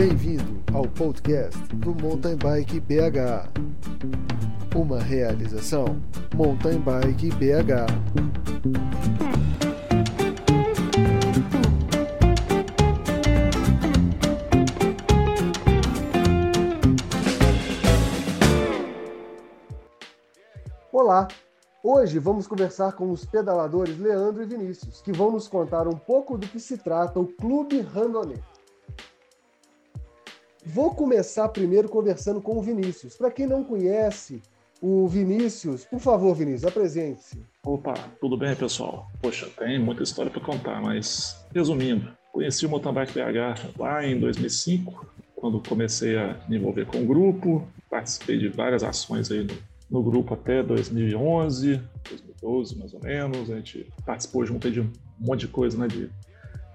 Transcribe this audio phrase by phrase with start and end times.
[0.00, 3.52] Bem-vindo ao podcast do Mountain Bike BH.
[4.74, 6.00] Uma realização
[6.34, 7.84] Mountain Bike BH.
[20.90, 21.28] Olá!
[21.82, 26.38] Hoje vamos conversar com os pedaladores Leandro e Vinícius, que vão nos contar um pouco
[26.38, 28.38] do que se trata o Clube Randonê.
[30.64, 33.16] Vou começar primeiro conversando com o Vinícius.
[33.16, 34.42] Para quem não conhece
[34.80, 37.38] o Vinícius, por favor, Vinícius, apresente-se.
[37.64, 39.10] Opa, tudo bem, pessoal?
[39.20, 45.06] Poxa, tem muita história para contar, mas resumindo, conheci o Mountain BH lá em 2005,
[45.36, 49.54] quando comecei a me envolver com o grupo, participei de várias ações aí no,
[49.90, 53.50] no grupo até 2011, 2012 mais ou menos.
[53.50, 56.10] A gente participou junto de um monte de coisa, né, de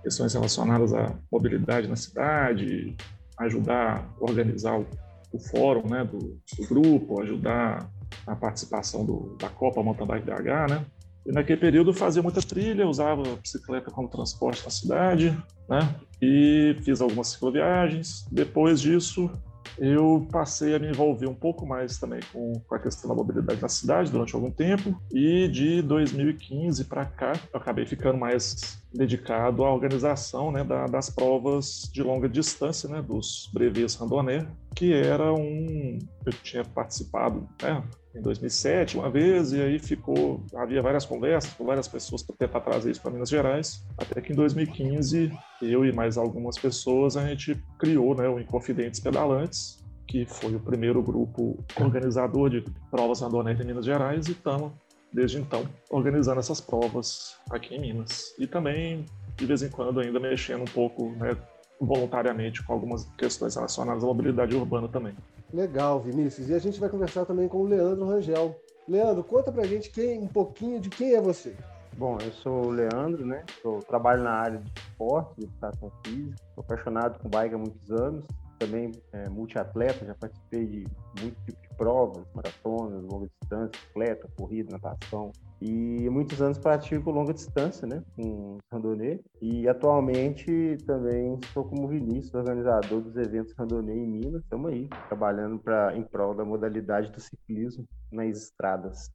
[0.04, 2.96] questões relacionadas à mobilidade na cidade,
[3.38, 4.86] ajudar a organizar o,
[5.32, 7.90] o fórum né, do, do, grupo, ajudar
[8.26, 10.86] a participação do, da Copa Mountain Bike BH, né?
[11.26, 15.36] E naquele período eu fazia muita trilha, usava bicicleta como transporte na cidade,
[15.68, 15.96] né?
[16.22, 18.26] E fiz algumas cicloviagens.
[18.32, 19.32] Depois disso,
[19.78, 23.62] eu passei a me envolver um pouco mais também com, com a questão da mobilidade
[23.62, 29.64] na cidade durante algum tempo e de 2015 para cá eu acabei ficando mais dedicado
[29.64, 35.34] à organização né, da, das provas de longa distância, né, dos brevets randonnée, que era
[35.34, 37.84] um eu tinha participado né,
[38.16, 42.62] em 2007 uma vez e aí ficou havia várias conversas com várias pessoas para tentar
[42.62, 47.28] trazer isso para Minas Gerais até que em 2015 eu e mais algumas pessoas a
[47.28, 53.62] gente criou né, o Inconfidentes Pedalantes que foi o primeiro grupo organizador de provas randonete
[53.62, 54.72] em Minas Gerais e estamos
[55.16, 59.06] desde então organizando essas provas aqui em Minas e também
[59.38, 61.36] de vez em quando ainda mexendo um pouco né,
[61.80, 65.16] voluntariamente com algumas questões relacionadas à mobilidade urbana também.
[65.54, 66.50] Legal, Vinícius.
[66.50, 68.60] E a gente vai conversar também com o Leandro Rangel.
[68.88, 71.56] Leandro, conta pra gente quem, um pouquinho de quem é você.
[71.98, 73.44] Bom, eu sou o Leandro, né?
[73.64, 76.36] Eu trabalho na área de esporte, de educação física.
[76.54, 78.26] Sou apaixonado com bike há muitos anos.
[78.60, 80.88] Também é, multiatleta, já participei de
[81.22, 85.32] muitos tipos de provas, maratonas, longa distância, bicicleta, corrida, natação.
[85.62, 89.20] E muitos anos pratico longa distância, né, com randonê.
[89.42, 94.42] E atualmente também estou como Vinícius, organizador dos eventos randonê em Minas.
[94.44, 99.10] Estamos aí, trabalhando pra, em prol da modalidade do ciclismo nas estradas.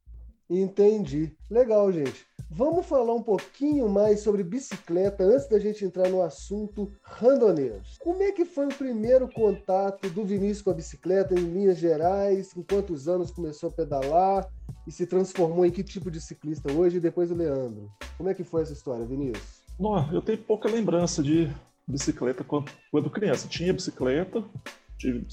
[0.51, 1.31] Entendi.
[1.49, 2.25] Legal, gente.
[2.49, 7.97] Vamos falar um pouquinho mais sobre bicicleta antes da gente entrar no assunto randoneiros.
[7.99, 12.51] Como é que foi o primeiro contato do Vinícius com a bicicleta em Minas Gerais?
[12.57, 14.51] Em quantos anos começou a pedalar?
[14.85, 16.97] E se transformou em que tipo de ciclista hoje?
[16.97, 17.89] E depois o Leandro.
[18.17, 19.61] Como é que foi essa história, Vinícius?
[19.79, 21.49] Não, eu tenho pouca lembrança de
[21.87, 23.47] bicicleta quando, quando criança.
[23.47, 24.43] Tinha bicicleta,
[24.97, 25.25] tive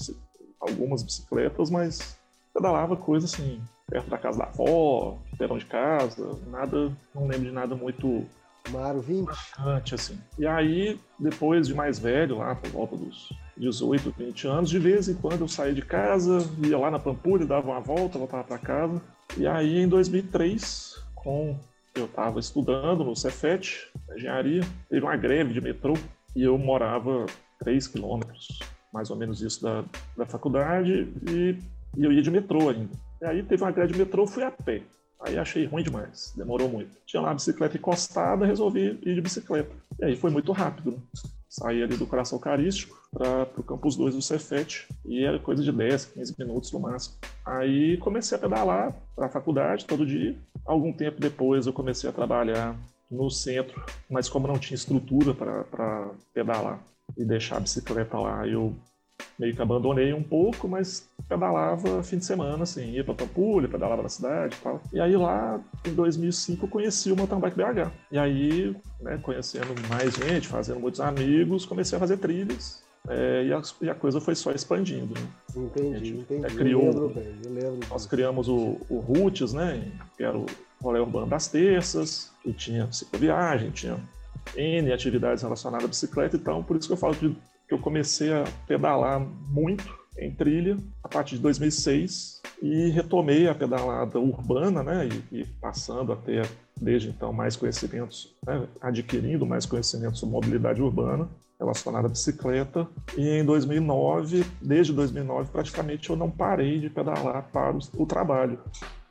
[0.57, 2.17] algumas bicicletas, mas
[2.53, 7.51] pedalava coisa assim, perto da casa da avó, perão de casa, nada, não lembro de
[7.51, 8.25] nada muito
[8.69, 9.25] Maro 20?
[9.25, 10.17] Marcante, assim.
[10.37, 15.09] E aí, depois de mais velho, lá por volta dos 18, 20 anos, de vez
[15.09, 18.57] em quando eu saía de casa, ia lá na Pampulha, dava uma volta, voltava para
[18.57, 19.01] casa.
[19.37, 21.57] E aí, em 2003, com
[21.95, 25.93] eu estava estudando no Cefet, engenharia, teve uma greve de metrô
[26.35, 27.25] e eu morava
[27.59, 28.59] 3 quilômetros,
[28.93, 29.83] mais ou menos isso, da,
[30.15, 31.57] da faculdade, e,
[31.97, 32.93] e eu ia de metrô ainda.
[33.21, 34.81] E aí teve uma greve de metrô, fui a pé.
[35.19, 36.97] Aí achei ruim demais, demorou muito.
[37.05, 39.75] Tinha lá a bicicleta encostada, resolvi ir de bicicleta.
[39.99, 41.01] E aí foi muito rápido.
[41.49, 45.71] Saí ali do Coração Eucarístico para o Campus 2 do Cefet e era coisa de
[45.71, 47.15] 10, 15 minutos no máximo.
[47.43, 50.37] Aí comecei a pedalar para a faculdade todo dia.
[50.65, 52.77] Algum tempo depois eu comecei a trabalhar
[53.09, 56.79] no centro, mas como não tinha estrutura para pedalar
[57.17, 58.75] e deixar a bicicleta lá, eu
[59.37, 64.03] meio que abandonei um pouco, mas pedalava fim de semana, assim, ia pra Pampulha, pedalava
[64.03, 64.81] na cidade e tal.
[64.91, 67.91] E aí lá, em 2005, eu conheci o Mountain Bike BH.
[68.11, 72.83] E aí, né, conhecendo mais gente, fazendo muitos amigos, comecei a fazer trilhas.
[73.07, 75.13] É, e, a, e, a, coisa foi só expandindo.
[75.17, 75.27] Né?
[75.55, 76.45] Entendi, entendi.
[76.45, 80.37] É, criou, eu lembro bem, eu lembro nós criamos o, o Roots, né, que era
[80.37, 80.45] o
[80.81, 83.97] rolê urbano das terças, que tinha cicloviagem, tinha
[84.55, 87.35] N atividades relacionadas à bicicleta, então por isso que eu falo que
[87.69, 93.55] que eu comecei a pedalar muito em trilha a partir de 2006 e retomei a
[93.55, 96.49] pedalada urbana, né, e, e passando a ter
[96.81, 101.29] desde então mais conhecimentos, né, adquirindo mais conhecimentos sobre mobilidade urbana
[101.59, 102.87] relacionada à bicicleta.
[103.17, 108.59] E em 2009, desde 2009 praticamente eu não parei de pedalar para o, o trabalho.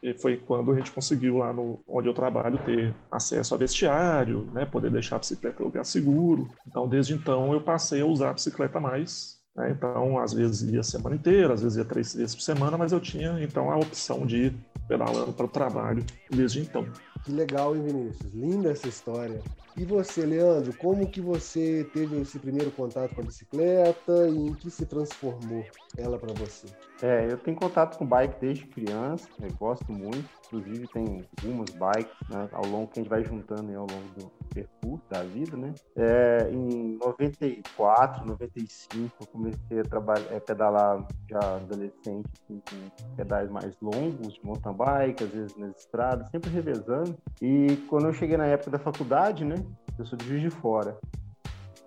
[0.03, 4.49] E foi quando a gente conseguiu lá no onde eu trabalho ter acesso a vestiário,
[4.53, 6.49] né, poder deixar a bicicleta em lugar seguro.
[6.67, 9.73] Então, desde então eu passei a usar a bicicleta mais Né?
[9.77, 12.93] Então, às vezes ia a semana inteira, às vezes ia três vezes por semana, mas
[12.93, 14.55] eu tinha então a opção de ir
[14.87, 16.87] pedalando para o trabalho desde então.
[17.25, 18.33] Que legal, hein, Vinícius?
[18.33, 19.43] Linda essa história.
[19.79, 24.53] E você, Leandro, como que você teve esse primeiro contato com a bicicleta e em
[24.55, 25.63] que se transformou
[25.97, 26.67] ela para você?
[27.01, 30.29] É, eu tenho contato com bike desde criança, eu gosto muito.
[30.47, 34.33] Inclusive tem algumas bikes né, ao longo que a gente vai juntando ao longo do
[34.53, 35.73] percurso da vida, né?
[35.97, 43.51] É, em 94, 95 eu comecei a trabalhar, é, pedalar já adolescente assim, com pedais
[43.51, 47.17] mais longos de mountain bike, às vezes nas estradas, sempre revezando.
[47.43, 49.57] E quando eu cheguei na época da faculdade, né?
[49.99, 50.97] Eu sou de Juiz de Fora.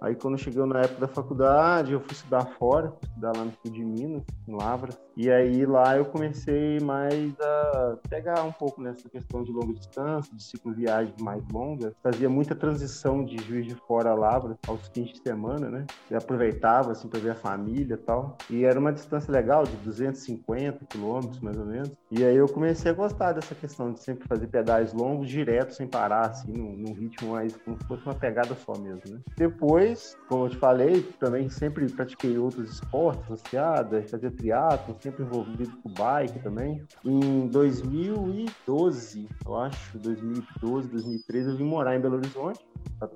[0.01, 3.71] Aí quando chegou na época da faculdade, eu fui estudar fora, estudar lá no sul
[3.71, 4.99] de Minas, em Lavras.
[5.21, 10.35] E aí lá eu comecei mais a pegar um pouco nessa questão de longa distância,
[10.35, 11.93] de ciclo viagem mais longa.
[12.01, 15.85] Fazia muita transição de Juiz de Fora a Lavras aos fins de semana, né?
[16.09, 18.35] E aproveitava assim para ver a família e tal.
[18.49, 21.91] E era uma distância legal de 250 quilômetros mais ou menos.
[22.09, 25.87] E aí eu comecei a gostar dessa questão de sempre fazer pedais longos direto sem
[25.87, 29.19] parar assim num, num ritmo mais como se fosse uma pegada só mesmo, né?
[29.37, 35.10] Depois depois, como eu te falei, também sempre pratiquei outros esportes associados, fazia triatlo, sempre
[35.19, 36.85] envolvido com bike também.
[37.03, 42.63] Em 2012, eu acho, 2012, 2013, eu vim morar em Belo Horizonte,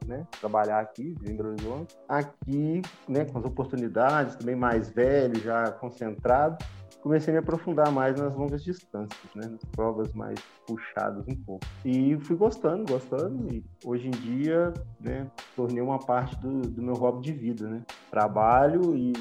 [0.08, 0.26] né?
[0.40, 1.96] Trabalhar aqui, em Belo Horizonte.
[2.10, 6.58] Aqui, né, com as oportunidades, também mais velho, já concentrado
[7.06, 9.48] comecei a me aprofundar mais nas longas distâncias, né?
[9.48, 11.64] Nas provas mais puxadas um pouco.
[11.86, 16.96] E fui gostando, gostando, e hoje em dia, né, tornei uma parte do, do meu
[16.96, 17.84] hobby de vida, né?
[18.10, 19.14] Trabalho e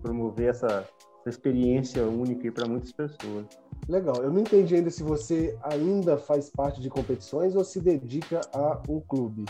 [0.00, 0.86] promover essa
[1.30, 3.46] experiência única para muitas pessoas.
[3.88, 4.16] Legal.
[4.22, 8.80] Eu não entendi ainda se você ainda faz parte de competições ou se dedica a
[8.88, 9.44] um clube.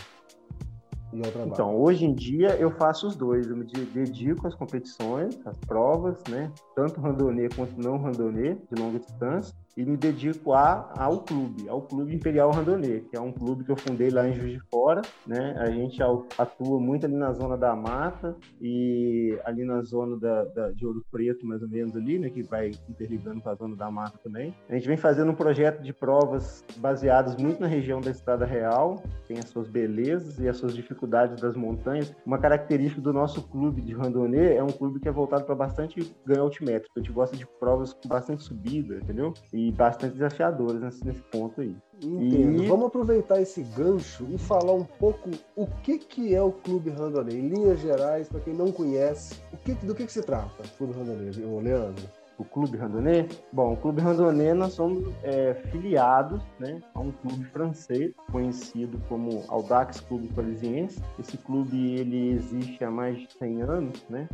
[1.45, 3.47] Então, hoje em dia eu faço os dois.
[3.47, 6.51] Eu me dedico às competições, às provas, né?
[6.75, 11.81] Tanto randonê quanto não randonê, de longa distância e me dedico a, ao clube, ao
[11.81, 15.01] Clube Imperial Randonê, que é um clube que eu fundei lá em Juiz de Fora,
[15.27, 15.55] né?
[15.59, 16.01] A gente
[16.37, 21.05] atua muito ali na zona da mata e ali na zona da, da, de Ouro
[21.11, 22.29] Preto, mais ou menos ali, né?
[22.29, 24.53] Que vai interligando com a zona da mata também.
[24.69, 29.03] A gente vem fazendo um projeto de provas baseadas muito na região da Estrada Real,
[29.27, 32.15] tem as suas belezas e as suas dificuldades das montanhas.
[32.25, 36.15] Uma característica do nosso clube de randonê é um clube que é voltado para bastante
[36.25, 36.93] ganho altimétrico.
[36.95, 39.33] A gente gosta de provas com bastante subida, entendeu?
[39.53, 41.75] E bastante desafiadores nesse, nesse ponto aí.
[42.01, 42.63] Entendo.
[42.63, 42.67] E...
[42.67, 47.35] Vamos aproveitar esse gancho e falar um pouco o que, que é o Clube Randonê.
[47.35, 50.77] Em linhas gerais, para quem não conhece, o que, do que, que se trata o
[50.77, 51.31] Clube Randonê,
[51.61, 52.03] Leandro?
[52.37, 53.27] O Clube Randonê?
[53.53, 59.45] Bom, o Clube Randonê nós somos é, filiados né, a um clube francês conhecido como
[59.47, 61.01] Audax Clube Parisiense.
[61.17, 64.27] Esse clube ele existe há mais de 100 anos, né?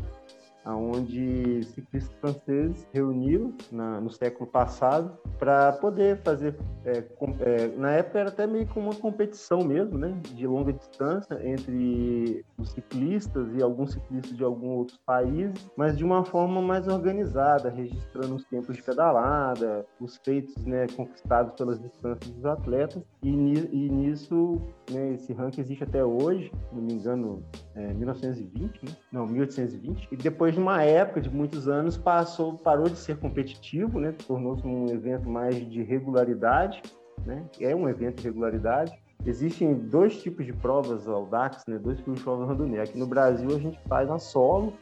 [0.65, 6.55] Onde ciclistas franceses reuniram na, no século passado para poder fazer,
[6.85, 10.71] é, com, é, na época era até meio como uma competição mesmo, né, de longa
[10.71, 16.61] distância entre os ciclistas e alguns ciclistas de alguns outros países, mas de uma forma
[16.61, 23.03] mais organizada, registrando os tempos de pedalada, os feitos né, conquistados pelas distâncias dos atletas,
[23.23, 27.43] e, e nisso, né, esse ranking existe até hoje, se não me engano,
[27.75, 28.91] é, 1920, né?
[29.11, 33.99] não, 1820, e depois de uma época de muitos anos passou, parou de ser competitivo,
[33.99, 34.13] né?
[34.27, 36.81] Tornou-se um evento mais de regularidade,
[37.25, 37.43] né?
[37.59, 38.93] É um evento de regularidade.
[39.25, 41.77] Existem dois tipos de provas ao DAX, né?
[41.77, 42.79] Dois tipos de provas randonê.
[42.79, 44.73] Aqui no Brasil a gente faz a solo,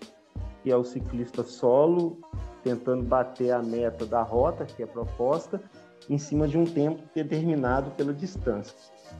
[0.63, 2.19] que é o ciclista solo
[2.63, 5.61] tentando bater a meta da rota, que é proposta,
[6.09, 8.75] em cima de um tempo determinado pela distância.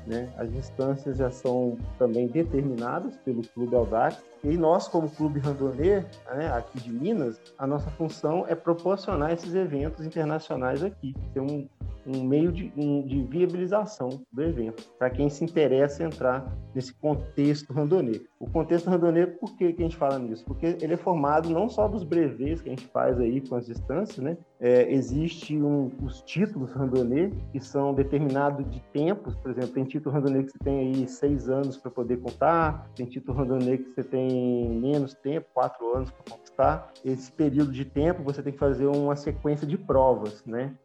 [0.06, 0.30] Né?
[0.38, 6.52] As distâncias já são também determinadas pelo Clube Audax e nós, como Clube Randonê, né,
[6.54, 11.68] aqui de Minas, a nossa função é proporcionar esses eventos internacionais aqui, ter um,
[12.06, 17.74] um meio de, um, de viabilização do evento, para quem se interessa entrar nesse contexto
[17.74, 18.22] randonê.
[18.40, 20.46] O contexto randonê, por que, que a gente fala nisso?
[20.46, 23.66] Porque ele é formado não só dos brevês que a gente faz aí com as
[23.66, 24.38] distâncias, né?
[24.62, 30.16] É, existe um, os títulos randonê, que são determinados de tempos, por exemplo, tem título
[30.16, 34.04] randonê que você tem aí seis anos para poder contar, tem título randonê que você
[34.04, 36.94] tem menos tempo, quatro anos para conquistar.
[37.04, 40.76] Esse período de tempo você tem que fazer uma sequência de provas, né?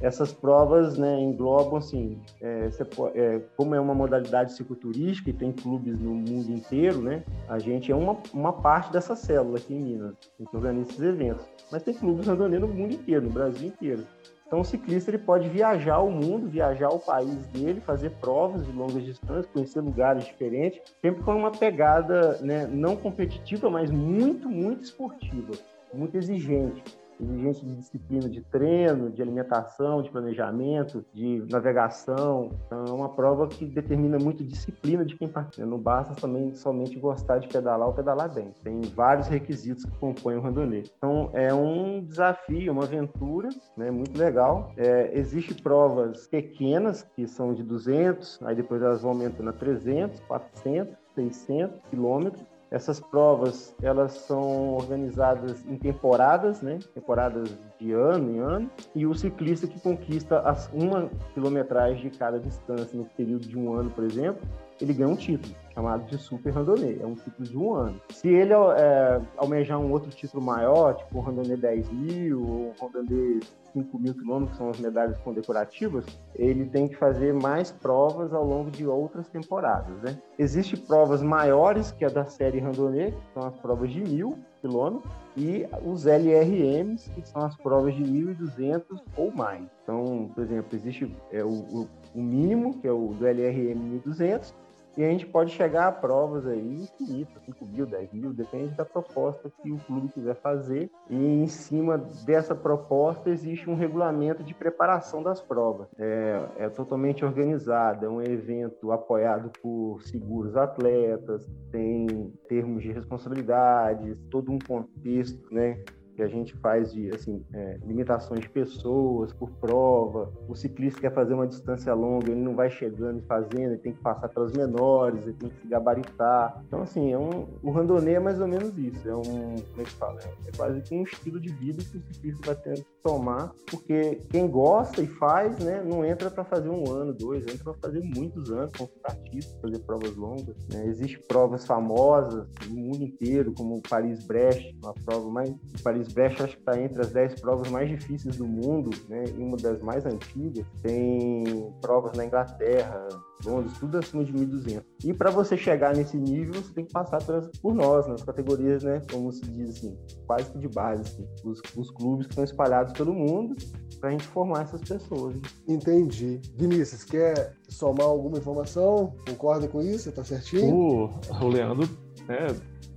[0.00, 2.68] Essas provas né, englobam, assim, é,
[3.14, 7.90] é, como é uma modalidade cicloturística e tem clubes no mundo inteiro, né, a gente
[7.90, 11.46] é uma, uma parte dessa célula aqui em Minas, a gente organiza esses eventos.
[11.72, 14.04] Mas tem clubes randonê no mundo inteiro, no Brasil inteiro.
[14.46, 18.72] Então o ciclista ele pode viajar o mundo, viajar o país dele, fazer provas de
[18.72, 24.84] longas distâncias, conhecer lugares diferentes, sempre com uma pegada né, não competitiva, mas muito, muito
[24.84, 25.52] esportiva,
[25.92, 26.82] muito exigente
[27.20, 32.50] exigente de disciplina de treino, de alimentação, de planejamento, de navegação.
[32.66, 35.66] Então, é uma prova que determina muito disciplina de quem participa.
[35.66, 38.52] Não basta também somente gostar de pedalar ou pedalar bem.
[38.62, 40.84] Tem vários requisitos que compõem o randonnê.
[40.96, 44.72] Então, é um desafio, uma aventura, né, muito legal.
[44.76, 50.20] É, Existem provas pequenas, que são de 200, aí depois elas vão aumentando a 300,
[50.20, 56.78] 400, 600 quilômetros essas provas elas são organizadas em temporadas, né?
[56.94, 58.70] Temporadas de ano em ano.
[58.94, 63.72] E o ciclista que conquista as uma quilometragem de cada distância no período de um
[63.72, 64.46] ano, por exemplo,
[64.80, 66.98] ele ganha um título chamado de Super Randonnée.
[67.02, 68.00] É um título de um ano.
[68.10, 72.72] Se ele é, almejar um outro título maior, tipo um Randonnée 10 mil ou um
[72.80, 73.40] Randonnée
[73.74, 78.42] 5 mil quilômetros, que são as medalhas condecorativas, ele tem que fazer mais provas ao
[78.42, 79.94] longo de outras temporadas.
[80.02, 80.18] Né?
[80.38, 85.12] Existem provas maiores que a da série Randonnée, que são as provas de mil quilômetros,
[85.36, 88.82] e os LRMs, que são as provas de 1.200
[89.14, 89.62] ou mais.
[89.82, 94.54] Então, por exemplo, existe é, o, o mínimo, que é o do LRM 1.200,
[94.96, 98.84] e a gente pode chegar a provas aí infinitas, 5 mil, 10 mil, depende da
[98.84, 100.90] proposta que o clube quiser fazer.
[101.10, 105.88] E em cima dessa proposta existe um regulamento de preparação das provas.
[105.98, 114.16] É, é totalmente organizado, é um evento apoiado por seguros atletas, tem termos de responsabilidades,
[114.30, 115.78] todo um contexto, né?
[116.16, 120.32] Que a gente faz de assim, é, limitações de pessoas por prova.
[120.48, 123.92] O ciclista quer fazer uma distância longa, ele não vai chegando e fazendo, ele tem
[123.92, 126.62] que passar pelas menores, ele tem que se gabaritar.
[126.66, 129.08] Então, assim, é um, o randonê é mais ou menos isso.
[129.08, 130.18] É um, como é que fala?
[130.46, 134.20] É quase que um estilo de vida que o ciclista vai tendo que tomar, porque
[134.30, 138.00] quem gosta e faz, né, não entra para fazer um ano, dois, entra para fazer
[138.00, 140.56] muitos anos como artista, fazer provas longas.
[140.72, 140.86] Né?
[140.86, 145.54] Existem provas famosas no mundo inteiro, como Paris-Brest, uma prova mais.
[145.82, 149.24] Paris Smash acho que está entre as 10 provas mais difíceis do mundo, né?
[149.36, 150.66] E uma das mais antigas.
[150.82, 153.08] Tem provas na Inglaterra,
[153.44, 154.82] Londres, tudo acima de 1.200.
[155.04, 157.18] E para você chegar nesse nível, você tem que passar
[157.60, 159.02] por nós, nas categorias, né?
[159.10, 159.96] Como se diz assim,
[160.26, 163.56] quase que de base, assim, os, os clubes que estão espalhados pelo mundo
[164.00, 165.34] para a gente formar essas pessoas.
[165.34, 165.42] Né?
[165.68, 166.40] Entendi.
[166.56, 169.14] Vinícius, quer somar alguma informação?
[169.28, 170.12] Concorda com isso?
[170.12, 170.74] Tá certinho?
[170.74, 171.88] O, o Leandro
[172.28, 172.46] né,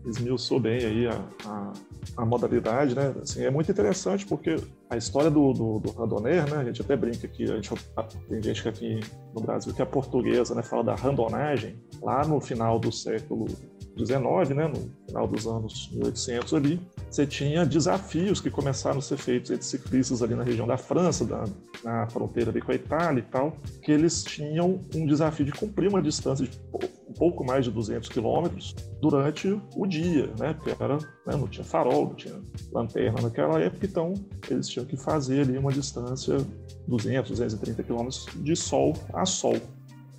[0.10, 1.74] esmiuçou bem aí a, a
[2.18, 3.13] a modalidade, né?
[3.22, 4.56] Assim, é muito interessante porque
[4.89, 6.58] a história do, do, do randoner, né?
[6.58, 7.72] A gente até brinca aqui, a gente,
[8.28, 9.00] tem gente aqui
[9.34, 10.62] no Brasil que é portuguesa, né?
[10.62, 11.78] Fala da randonagem.
[12.01, 13.48] Lá no final do século
[14.06, 14.68] XIX, né?
[14.68, 19.65] No final dos anos 1800 ali, você tinha desafios que começaram a ser feitos entre
[19.65, 21.44] ciclistas ali na região da França, da,
[21.84, 25.89] na fronteira ali com a Itália e tal, que eles tinham um desafio de cumprir
[25.89, 26.60] uma distância de
[27.10, 30.53] um pouco mais de 200 quilômetros durante o dia, né?
[30.53, 31.36] Porque era, né?
[31.36, 32.36] não tinha farol, não tinha
[32.72, 34.13] lanterna naquela época, então
[34.50, 36.38] eles tinham que fazer ali uma distância
[36.88, 39.58] 200, 230 quilômetros de sol a sol.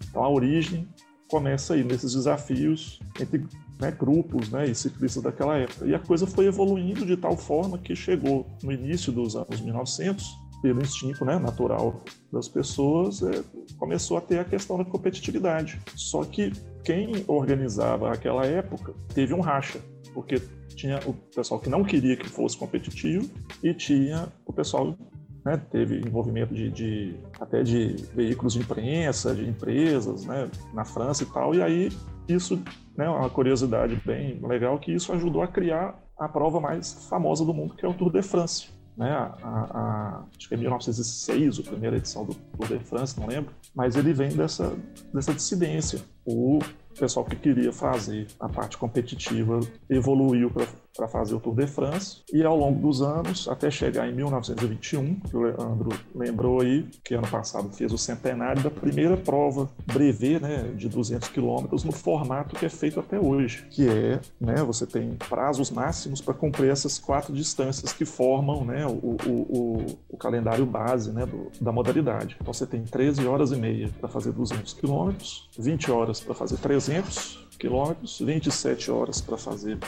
[0.08, 0.88] Então a origem
[1.30, 3.46] começa aí nesses desafios entre
[3.80, 5.86] né, grupos né, e ciclistas daquela época.
[5.86, 10.26] E a coisa foi evoluindo de tal forma que chegou no início dos anos 1900,
[10.62, 13.42] pelo instinto né, natural das pessoas, é,
[13.78, 15.80] começou a ter a questão da competitividade.
[15.96, 16.52] Só que
[16.84, 19.80] quem organizava aquela época teve um racha,
[20.12, 20.40] porque
[20.76, 23.28] tinha o pessoal que não queria que fosse competitivo
[23.62, 24.96] e tinha o pessoal
[25.44, 31.22] né, teve envolvimento de, de, até de veículos de imprensa, de empresas, né, na França
[31.22, 31.88] e tal, e aí
[32.32, 32.62] isso
[32.96, 37.54] né, uma curiosidade bem legal que isso ajudou a criar a prova mais famosa do
[37.54, 38.68] mundo, que é o Tour de France.
[38.96, 39.10] Né?
[39.10, 43.54] A, a, acho que é 1906, a primeira edição do Tour de France, não lembro,
[43.74, 44.76] mas ele vem dessa,
[45.14, 46.00] dessa dissidência.
[46.26, 46.58] O
[46.98, 50.66] pessoal que queria fazer a parte competitiva evoluiu para
[51.08, 55.36] fazer o Tour de France e ao longo dos anos, até chegar em 1921, que
[55.36, 60.72] o Leandro lembrou aí, que ano passado fez o centenário da primeira prova brevet, né,
[60.76, 65.14] de 200 quilômetros no formato que é feito até hoje, que é, né, você tem
[65.28, 70.66] prazos máximos para cumprir essas quatro distâncias que formam, né, o, o, o, o calendário
[70.66, 72.36] base, né, do, da modalidade.
[72.40, 76.58] Então você tem 13 horas e meia para fazer 200 quilômetros, 20 horas para fazer
[76.58, 79.78] 300 quilômetros, 27 horas para fazer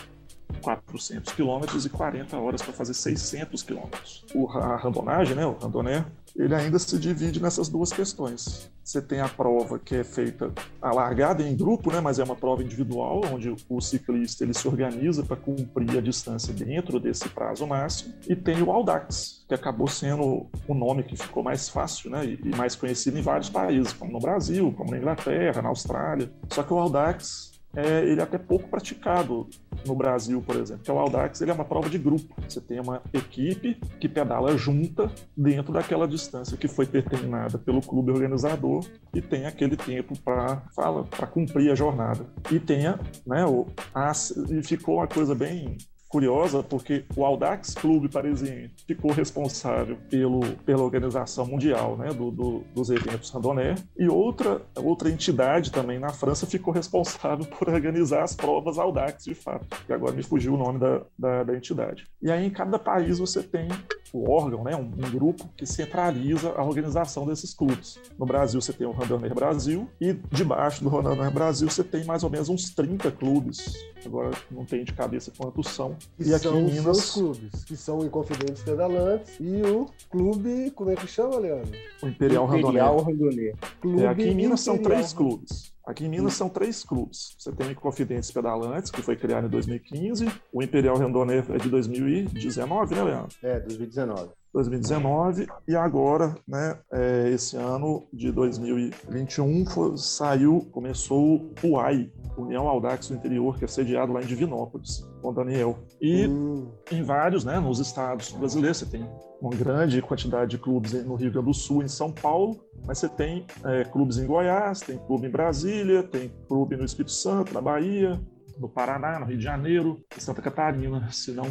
[0.61, 4.25] 400 quilômetros e 40 horas para fazer 600 quilômetros.
[4.55, 6.05] A randonagem, né, o randoné,
[6.35, 8.71] ele ainda se divide nessas duas questões.
[8.83, 12.35] Você tem a prova que é feita a largada em grupo, né, mas é uma
[12.35, 17.67] prova individual, onde o ciclista ele se organiza para cumprir a distância dentro desse prazo
[17.67, 18.15] máximo.
[18.29, 22.57] E tem o Audax, que acabou sendo o nome que ficou mais fácil né, e
[22.57, 26.31] mais conhecido em vários países, como no Brasil, como na Inglaterra, na Austrália.
[26.49, 29.47] Só que o Audax é, ele é até pouco praticado
[29.87, 32.35] no Brasil, por exemplo, que é o Audax, ele é uma prova de grupo.
[32.49, 38.13] Você tem uma equipe que pedala junta dentro daquela distância que foi determinada pelo clube
[38.13, 42.27] organizador e tem aquele tempo para fala para cumprir a jornada.
[42.51, 44.13] E tenha, né, o, a,
[44.51, 45.77] e ficou uma coisa bem
[46.13, 52.65] curiosa porque o Audax Clube Parisiense ficou responsável pelo, pela organização mundial né, do, do,
[52.75, 58.37] dos eventos randonné e outra, outra entidade também na França ficou responsável por organizar as
[58.37, 62.07] provas Audax de fato, que agora me fugiu o nome da, da, da entidade.
[62.21, 63.69] E aí em cada país você tem
[64.13, 67.99] o órgão, né, um, um, grupo que centraliza a organização desses clubes.
[68.19, 72.23] No Brasil você tem o Randonner Brasil e debaixo do Randonner Brasil você tem mais
[72.23, 73.73] ou menos uns 30 clubes.
[74.05, 75.97] Agora não tem de cabeça quantos são.
[76.17, 79.87] Que e aqui são em Minas os clubes, que são o Inconfidentes Pedalantes e o
[80.11, 81.71] clube, como é que chama, Leandro?
[82.03, 83.55] O Imperial, Imperial Randonner.
[83.99, 84.77] É, aqui em Minas Imperial.
[84.77, 85.73] são três clubes.
[85.85, 87.35] Aqui em Minas são três clubes.
[87.37, 90.29] Você tem o Inconfidentes Pedalantes, que foi criado em 2015.
[90.53, 93.37] O Imperial Randonner é de 2019, né, Leandro?
[93.43, 94.31] É, 2019.
[94.53, 102.69] 2019 e agora, né, é, esse ano de 2021 foi, saiu, começou o AI, União
[102.69, 105.79] Audax do Interior, que é sediado lá em Divinópolis, com Daniel.
[106.01, 106.69] E hum.
[106.91, 109.09] em vários, né, nos estados brasileiros, você tem
[109.41, 113.09] uma grande quantidade de clubes no Rio Grande do Sul, em São Paulo, mas você
[113.09, 117.61] tem é, clubes em Goiás, tem clube em Brasília, tem clube no Espírito Santo, na
[117.61, 118.21] Bahia,
[118.59, 121.47] no Paraná, no Rio de Janeiro, em Santa Catarina, se não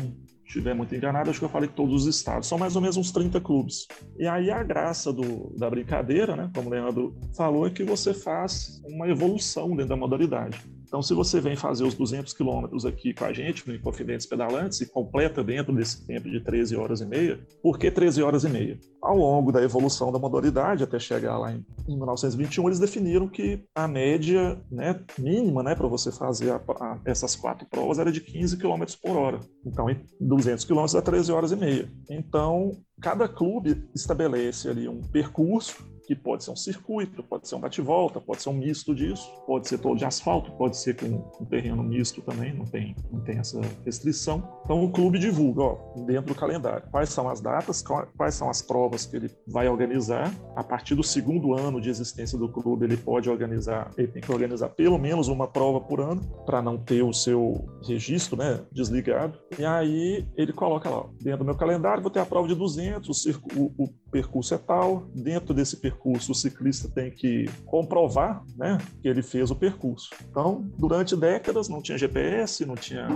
[0.46, 2.48] estiver muito enganado, acho que eu falei que todos os estados.
[2.48, 3.88] São mais ou menos uns 30 clubes.
[4.18, 8.14] E aí a graça do, da brincadeira, né, como o Leandro falou, é que você
[8.14, 10.62] faz uma evolução dentro da modalidade.
[10.92, 14.82] Então, se você vem fazer os 200 quilômetros aqui com a gente no Inconfidentes Pedalantes
[14.82, 18.50] e completa dentro desse tempo de 13 horas e meia, por que 13 horas e
[18.50, 18.78] meia?
[19.02, 23.64] Ao longo da evolução da modalidade, até chegar lá em, em 1921, eles definiram que
[23.74, 28.20] a média né, mínima né, para você fazer a, a, essas quatro provas era de
[28.20, 29.40] 15 km por hora.
[29.66, 29.86] Então,
[30.20, 31.90] 200 km dá 13 horas e meia.
[32.10, 37.60] Então, cada clube estabelece ali um percurso que pode ser um circuito, pode ser um
[37.62, 41.06] bate-volta, pode ser um misto disso, pode ser todo de asfalto, pode ser com
[41.40, 44.62] um terreno misto também, não tem, não tem essa restrição.
[44.66, 47.82] Então o clube divulga, ó, dentro do calendário, quais são as datas,
[48.18, 50.34] quais são as provas que ele vai organizar.
[50.54, 54.32] A partir do segundo ano de existência do clube, ele pode organizar, ele tem que
[54.34, 59.40] organizar pelo menos uma prova por ano, para não ter o seu registro né, desligado.
[59.58, 63.26] E aí ele coloca lá, dentro do meu calendário, vou ter a prova de 200,
[63.26, 68.78] o, o, o percurso é tal, dentro desse percurso o ciclista tem que comprovar né,
[69.02, 70.10] que ele fez o percurso.
[70.30, 73.08] Então, durante décadas não tinha GPS, não tinha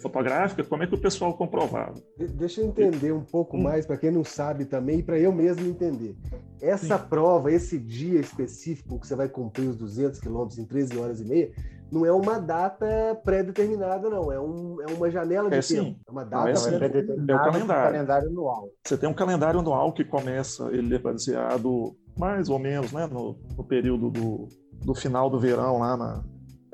[0.00, 1.94] fotográfica, como é que o pessoal comprovava?
[2.16, 3.62] Deixa eu entender um pouco hum.
[3.62, 6.16] mais, para quem não sabe também, e para eu mesmo entender.
[6.60, 7.04] Essa Sim.
[7.08, 11.24] prova, esse dia específico que você vai cumprir os 200 quilômetros em 13 horas e
[11.24, 11.50] meia,
[11.90, 12.86] não é uma data
[13.24, 14.30] pré-determinada, não.
[14.30, 15.82] É, um, é uma janela de é, tempo.
[15.82, 15.96] Sim.
[16.06, 17.32] É uma data não, é, pré-determinada.
[17.32, 17.92] É o calendário.
[17.92, 18.68] calendário anual.
[18.86, 23.34] Você tem um calendário anual que começa, ele é baseado mais ou menos né, no,
[23.56, 24.48] no período do,
[24.84, 26.22] do final do verão lá na.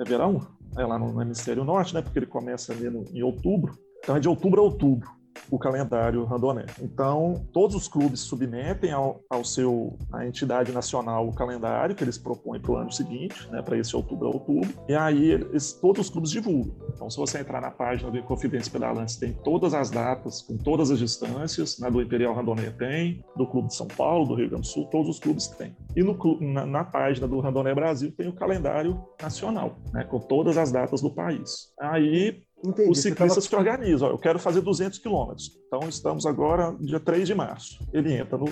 [0.01, 0.45] É verão?
[0.77, 2.03] É lá no, no hemisfério norte, né?
[2.03, 3.79] Porque ele começa ali no, em outubro.
[4.01, 5.09] Então é de outubro a outubro
[5.51, 6.67] o calendário randonné.
[6.81, 12.19] Então, todos os clubes submetem ao, ao seu a entidade nacional o calendário que eles
[12.19, 16.07] propõem para o ano seguinte, né, para esse outubro a outubro, e aí eles, todos
[16.07, 16.75] os clubes divulgam.
[16.95, 20.91] Então, se você entrar na página do Confidência Pedalantes, tem todas as datas, com todas
[20.91, 24.63] as distâncias, né, do Imperial Randonné tem, do Clube de São Paulo, do Rio Grande
[24.63, 25.77] do Sul, todos os clubes têm.
[25.95, 30.57] E no, na, na página do Randonné Brasil tem o calendário nacional, né, com todas
[30.57, 31.73] as datas do país.
[31.81, 33.49] Aí Entendi, os ciclistas tava...
[33.49, 34.09] se organizam.
[34.09, 35.59] eu quero fazer 200 quilômetros.
[35.67, 37.87] Então, estamos agora dia 3 de março.
[37.93, 38.47] Ele entra no,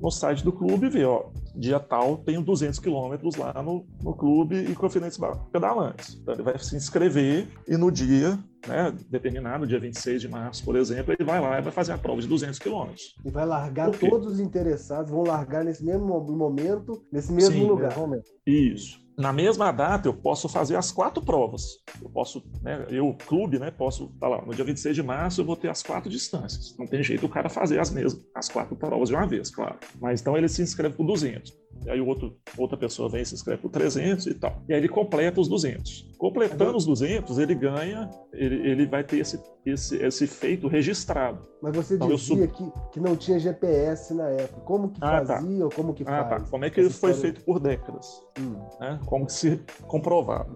[0.00, 4.14] no site do clube e vê, ó, dia tal, tenho 200 quilômetros lá no, no
[4.14, 5.18] clube e Confidentes
[5.52, 6.18] Pedalantes.
[6.20, 10.76] Então, ele vai se inscrever e no dia né, determinado, dia 26 de março, por
[10.76, 13.14] exemplo, ele vai lá e vai fazer a prova de 200 quilômetros.
[13.24, 17.94] E vai largar todos os interessados, vão largar nesse mesmo momento, nesse mesmo Sim, lugar.
[18.44, 21.78] Isso na mesma data eu posso fazer as quatro provas.
[22.02, 25.44] Eu posso, né, eu, clube, né, posso, tá lá, no dia 26 de março eu
[25.44, 26.76] vou ter as quatro distâncias.
[26.78, 29.78] Não tem jeito o cara fazer as mesmas, as quatro provas de uma vez, claro.
[30.00, 31.65] Mas então ele se inscreve por 200.
[31.88, 34.62] Aí outro, outra pessoa vem e se inscreve por 300 e tal.
[34.68, 36.14] E aí ele completa os 200.
[36.18, 41.40] Completando os 200, ele ganha, ele, ele vai ter esse, esse, esse feito registrado.
[41.62, 42.48] Mas você então, dizia sub...
[42.48, 44.60] que, que não tinha GPS na época.
[44.60, 45.36] Como que ah, tá.
[45.36, 45.64] fazia tá.
[45.64, 46.42] ou como que ah, faz?
[46.44, 46.50] Tá.
[46.50, 48.22] Como é que ele foi feito por décadas?
[48.38, 48.54] Hum.
[48.80, 49.00] Né?
[49.06, 50.48] Como que se comprovava?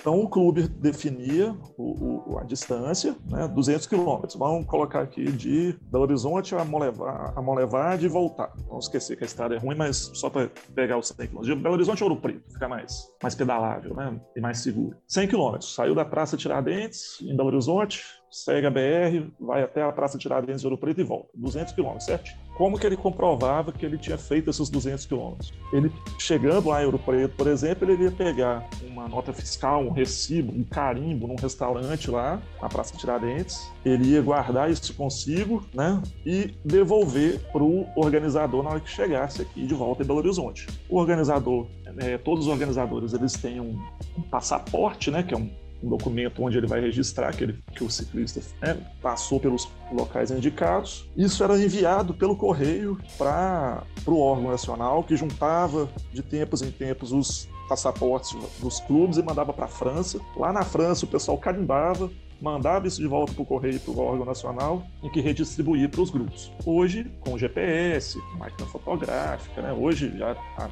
[0.00, 3.48] Então o clube definia o, o, a distância, né?
[3.48, 4.36] 200 quilômetros.
[4.36, 8.52] Vamos colocar aqui de Belo Horizonte a Molevade, a Molevade e voltar.
[8.68, 11.46] Vamos esquecer que a estrada é ruim, mas só para pegar os 100 quilômetros.
[11.46, 14.20] De Belo Horizonte a Ouro Preto, fica mais, mais pedalável né?
[14.36, 14.96] e mais seguro.
[15.06, 15.74] 100 quilômetros.
[15.74, 20.60] Saiu da Praça Tiradentes, em Belo Horizonte, segue a BR, vai até a Praça Tiradentes
[20.60, 21.30] de Ouro Preto e volta.
[21.34, 22.30] 200 quilômetros, certo?
[22.56, 25.52] Como que ele comprovava que ele tinha feito esses 200 quilômetros?
[25.72, 29.90] Ele, chegando lá em Ouro Preto, por exemplo, ele ia pegar uma nota fiscal, um
[29.90, 36.00] recibo, um carimbo num restaurante lá, na Praça Tiradentes, ele ia guardar isso consigo, né,
[36.24, 40.66] e devolver para o organizador na hora que chegasse aqui de volta em Belo Horizonte.
[40.88, 41.66] O organizador,
[41.98, 43.78] é, todos os organizadores, eles têm um,
[44.16, 45.50] um passaporte, né, que é um
[45.82, 50.30] um documento onde ele vai registrar que, ele, que o ciclista né, passou pelos locais
[50.30, 51.08] indicados.
[51.16, 57.12] Isso era enviado pelo correio para o órgão nacional, que juntava de tempos em tempos
[57.12, 60.20] os passaportes dos clubes e mandava para a França.
[60.36, 63.98] Lá na França, o pessoal carimbava mandava isso de volta para o correio para o
[64.00, 66.50] órgão nacional e que redistribuía para os grupos.
[66.66, 69.72] Hoje, com GPS, máquina fotográfica, né?
[69.72, 70.68] hoje já há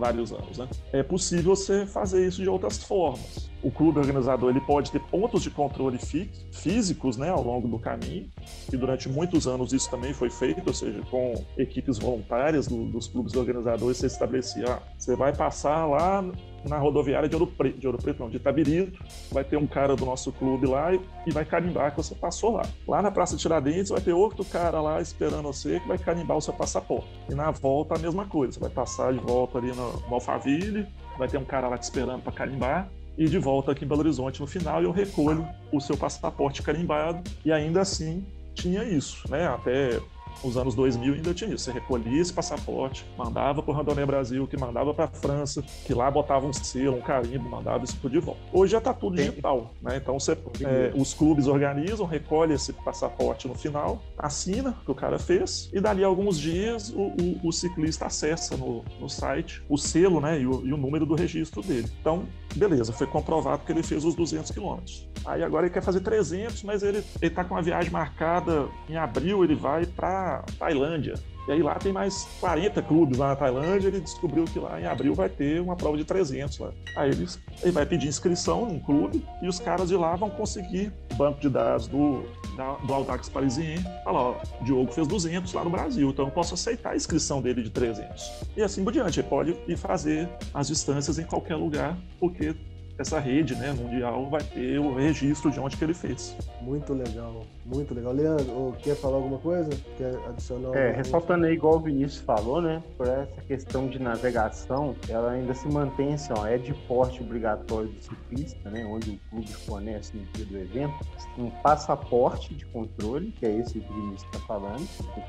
[0.00, 0.68] vários anos, né?
[0.92, 5.42] é possível você fazer isso de outras formas o clube organizador ele pode ter pontos
[5.42, 8.28] de controle fí físicos né, ao longo do caminho,
[8.72, 13.08] e durante muitos anos isso também foi feito, ou seja, com equipes voluntárias do, dos
[13.08, 16.24] clubes organizadores, você estabelecia, ah, você vai passar lá
[16.68, 19.96] na rodoviária de Ouro Preto, de Ouro Preto não, de Itabirito, vai ter um cara
[19.96, 22.62] do nosso clube lá e, e, vai carimbar que você passou lá.
[22.86, 26.40] Lá na Praça Tiradentes vai ter outro cara lá esperando você que vai carimbar o
[26.40, 27.08] seu passaporte.
[27.28, 30.86] E na volta a mesma coisa, você vai passar de volta ali no, no Alphaville,
[31.18, 34.00] vai ter um cara lá te esperando para carimbar, e de volta aqui em Belo
[34.00, 39.46] Horizonte no final eu recolho o seu passaporte carimbado e ainda assim tinha isso, né?
[39.46, 40.00] Até
[40.44, 41.64] nos anos 2000 ainda tinha isso.
[41.64, 45.94] Você recolhia esse passaporte, mandava para o Randonê Brasil, que mandava para a França, que
[45.94, 48.40] lá botava um selo, um carimbo, mandava isso de volta.
[48.52, 49.96] Hoje já está tudo digital, né?
[49.96, 54.94] Então você, é, os clubes organizam, recolhe esse passaporte no final, assina o que o
[54.94, 59.62] cara fez e dali a alguns dias o, o, o ciclista acessa no, no, site
[59.68, 60.40] o selo, né?
[60.40, 61.88] E o, e o número do registro dele.
[62.00, 65.08] Então, beleza, foi comprovado que ele fez os 200 quilômetros.
[65.24, 69.44] Aí agora ele quer fazer 300, mas ele está com uma viagem marcada em abril,
[69.44, 70.21] ele vai para
[70.58, 71.14] Tailândia.
[71.48, 74.86] E aí lá tem mais 40 clubes lá na Tailândia, ele descobriu que lá em
[74.86, 76.70] abril vai ter uma prova de 300 lá.
[76.96, 77.26] Aí ele,
[77.62, 81.48] ele vai pedir inscrição num clube e os caras de lá vão conseguir banco de
[81.48, 82.22] dados do,
[82.56, 83.82] da, do Audax Parisien.
[84.04, 87.42] Falar, ó, o Diogo fez 200 lá no Brasil, então eu posso aceitar a inscrição
[87.42, 88.46] dele de 300.
[88.56, 92.54] E assim por diante, ele pode ir fazer as distâncias em qualquer lugar, porque
[92.98, 96.36] essa rede né, mundial vai ter o registro de onde que ele fez.
[96.60, 98.12] Muito legal, muito legal.
[98.12, 99.70] Leandro, quer falar alguma coisa?
[99.96, 100.76] Quer adicionar?
[100.76, 105.54] É, ressaltando aí, igual o Vinícius falou, né, por essa questão de navegação, ela ainda
[105.54, 110.16] se mantém assim, ó, é de porte obrigatório do ciclista, né, onde o clube fornece
[110.16, 110.94] no dia do evento,
[111.38, 114.82] um passaporte de controle, que é esse que o Vinícius está falando,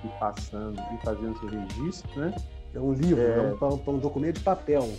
[0.03, 2.33] ir passando e fazendo seu registro, né?
[2.73, 4.89] É um livro, é, é um, um documento de papel.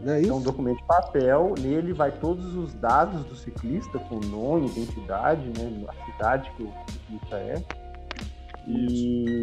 [0.00, 0.30] Não é, isso?
[0.30, 5.42] é um documento de papel, nele vai todos os dados do ciclista, com nome, identidade,
[5.58, 7.62] né, a cidade que o ciclista é,
[8.68, 9.37] e,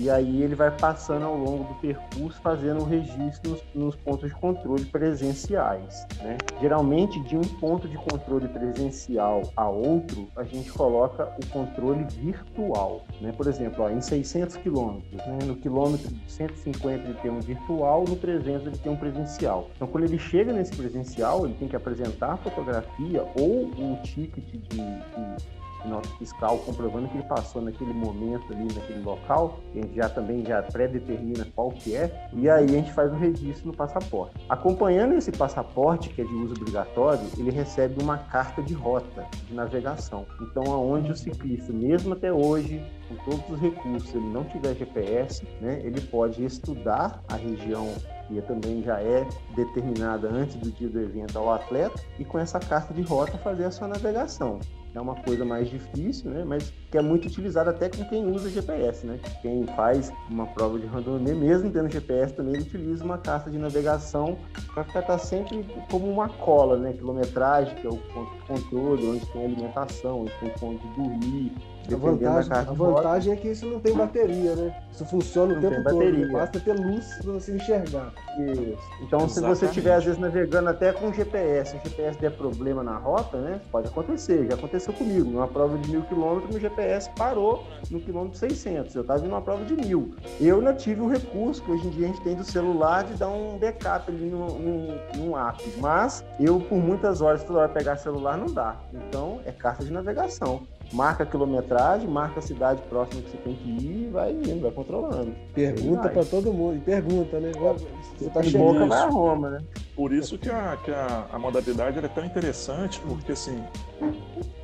[0.00, 4.34] e aí ele vai passando ao longo do percurso, fazendo o registro nos, pontos de
[4.34, 6.06] controle presenciais.
[6.22, 6.38] Né?
[6.58, 13.04] Geralmente, de um ponto de controle presencial a outro, a gente coloca o controle virtual.
[13.20, 13.30] Né?
[13.36, 15.38] Por exemplo, ó, em 600 quilômetros, né?
[15.44, 19.68] no quilômetro 150 ele tem um virtual, no 300 ele tem um presencial.
[19.76, 24.44] Então, quando ele chega nesse presencial, ele tem que apresentar a fotografia ou o ticket
[24.46, 29.94] de, de nota fiscal comprovando que ele passou naquele momento ali, naquele local, a gente
[29.94, 33.76] já também já pré-determina qual que é, e aí a gente faz o registro no
[33.76, 34.34] passaporte.
[34.48, 39.54] Acompanhando esse passaporte, que é de uso obrigatório, ele recebe uma carta de rota de
[39.54, 40.26] navegação.
[40.40, 45.46] Então, aonde o ciclista, mesmo até hoje, com todos os recursos, ele não tiver GPS,
[45.60, 47.88] né, ele pode estudar a região
[48.28, 52.60] que também já é determinada antes do dia do evento ao atleta e com essa
[52.60, 54.60] carta de rota fazer a sua navegação
[54.94, 56.44] é uma coisa mais difícil, né?
[56.44, 59.18] Mas que é muito utilizada até com quem usa GPS, né?
[59.42, 64.38] Quem faz uma prova de randonê, mesmo tendo GPS, também utiliza uma carta de navegação
[64.74, 66.92] para ficar tá sempre como uma cola, né?
[66.92, 71.52] Quilometragem, que é o ponto de controle, onde tem alimentação, onde tem ponto de dormir,
[71.94, 74.74] A vantagem, a vantagem é que isso não tem bateria, né?
[74.92, 76.04] Isso funciona o não tempo todo.
[76.04, 76.26] Né?
[76.32, 78.12] Basta ter luz para você enxergar.
[78.38, 78.76] Isso.
[79.02, 79.32] Então, Exatamente.
[79.32, 82.96] se você estiver, às vezes, navegando até com GPS, se o GPS der problema na
[82.96, 83.60] rota, né?
[83.70, 84.46] Pode acontecer.
[84.48, 85.30] Já aconteceu comigo.
[85.30, 88.94] Numa prova de mil quilômetros, meu GPS parou no quilômetro 600.
[88.94, 90.14] Eu estava em uma prova de mil.
[90.40, 93.14] Eu ainda tive o recurso que hoje em dia a gente tem do celular de
[93.14, 95.62] dar um backup ali no, no, no app.
[95.78, 98.76] Mas eu, por muitas horas, toda hora pegar celular não dá.
[98.92, 103.54] Então, é carta de navegação marca a quilometragem, marca a cidade próxima que você tem
[103.54, 105.34] que ir e vai indo, vai controlando.
[105.54, 107.52] Pergunta para todo mundo, e pergunta, né?
[108.18, 108.72] Você tá chegando.
[108.72, 109.58] Boca vai a Roma, né?
[109.94, 113.62] Por isso que a, que a, a modalidade é tão interessante, porque assim,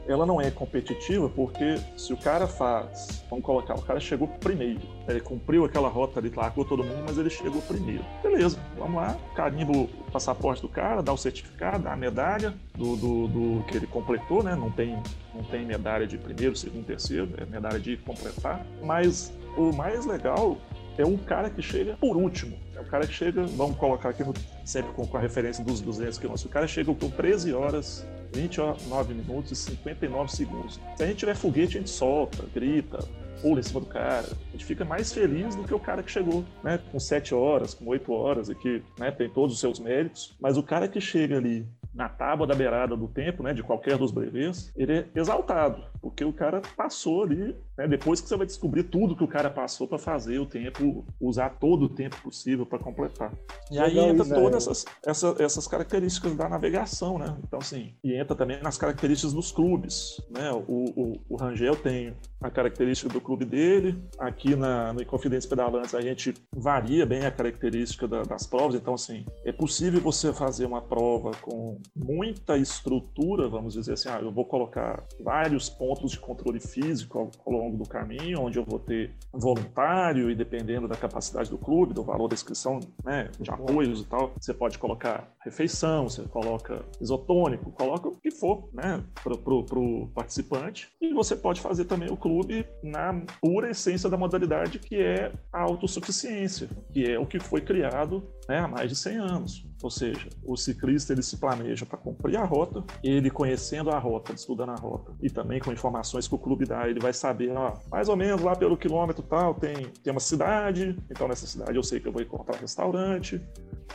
[0.09, 4.81] ela não é competitiva porque se o cara faz, vamos colocar, o cara chegou primeiro,
[5.09, 8.05] ele cumpriu aquela rota ali, largou todo mundo, mas ele chegou primeiro.
[8.23, 12.97] Beleza, vamos lá, carimbo o passaporte do cara, dá o certificado, dá a medalha do,
[12.97, 14.55] do, do, que ele completou, né?
[14.55, 14.97] Não tem,
[15.35, 18.65] não tem medalha de primeiro, segundo, terceiro, é medalha de completar.
[18.83, 20.57] Mas o mais legal
[20.99, 22.57] é um cara que chega por último.
[22.75, 24.23] É o cara que chega, vamos colocar aqui
[24.65, 29.53] sempre com, a referência dos 200 quilômetros, o cara chega com 13 horas 29 minutos
[29.53, 30.81] e 59 segundos.
[30.97, 32.99] Se a gente tiver foguete, a gente solta, grita,
[33.41, 34.27] pula em cima do cara.
[34.27, 36.79] A gente fica mais feliz do que o cara que chegou, né?
[36.91, 40.37] Com 7 horas, com 8 horas e que né, tem todos os seus méritos.
[40.41, 43.97] Mas o cara que chega ali na tábua da beirada do tempo, né, de qualquer
[43.97, 48.47] dos brevês, ele é exaltado, porque o cara passou ali, né, depois que você vai
[48.47, 52.65] descobrir tudo que o cara passou para fazer o tempo, usar todo o tempo possível
[52.65, 53.33] para completar.
[53.73, 57.37] E aí entra isso, todas essas, essas, essas, características da navegação, né?
[57.43, 60.53] Então, assim, e entra também nas características dos clubes, né?
[60.53, 65.95] O, o, o Rangel tem a característica do clube dele, aqui na, no Inconfidência Pedalantes
[65.95, 70.67] a gente varia bem a característica da, das provas, então, assim, é possível você fazer
[70.67, 76.19] uma prova com muita estrutura, vamos dizer assim, ah, eu vou colocar vários pontos de
[76.19, 80.97] controle físico ao, ao, longo do caminho, onde eu vou ter voluntário e dependendo da
[80.97, 85.33] capacidade do clube, do valor da inscrição, né, de apoios e tal, você pode colocar
[85.45, 91.37] refeição, você coloca isotônico, coloca o que for, né, para pro, pro participante e você
[91.37, 97.11] pode fazer também o clube na pura essência da modalidade que é a autossuficiência, que
[97.11, 99.67] é o que foi criado né, há mais de 100 anos.
[99.83, 104.33] Ou seja, o ciclista ele se planeja para cumprir a rota, ele conhecendo a rota,
[104.33, 107.75] estudando a rota e também com informações que o clube dá, ele vai saber, ó,
[107.91, 111.83] mais ou menos lá pelo quilômetro tal tem, tem uma cidade, então nessa cidade eu
[111.83, 113.41] sei que eu vou encontrar restaurante,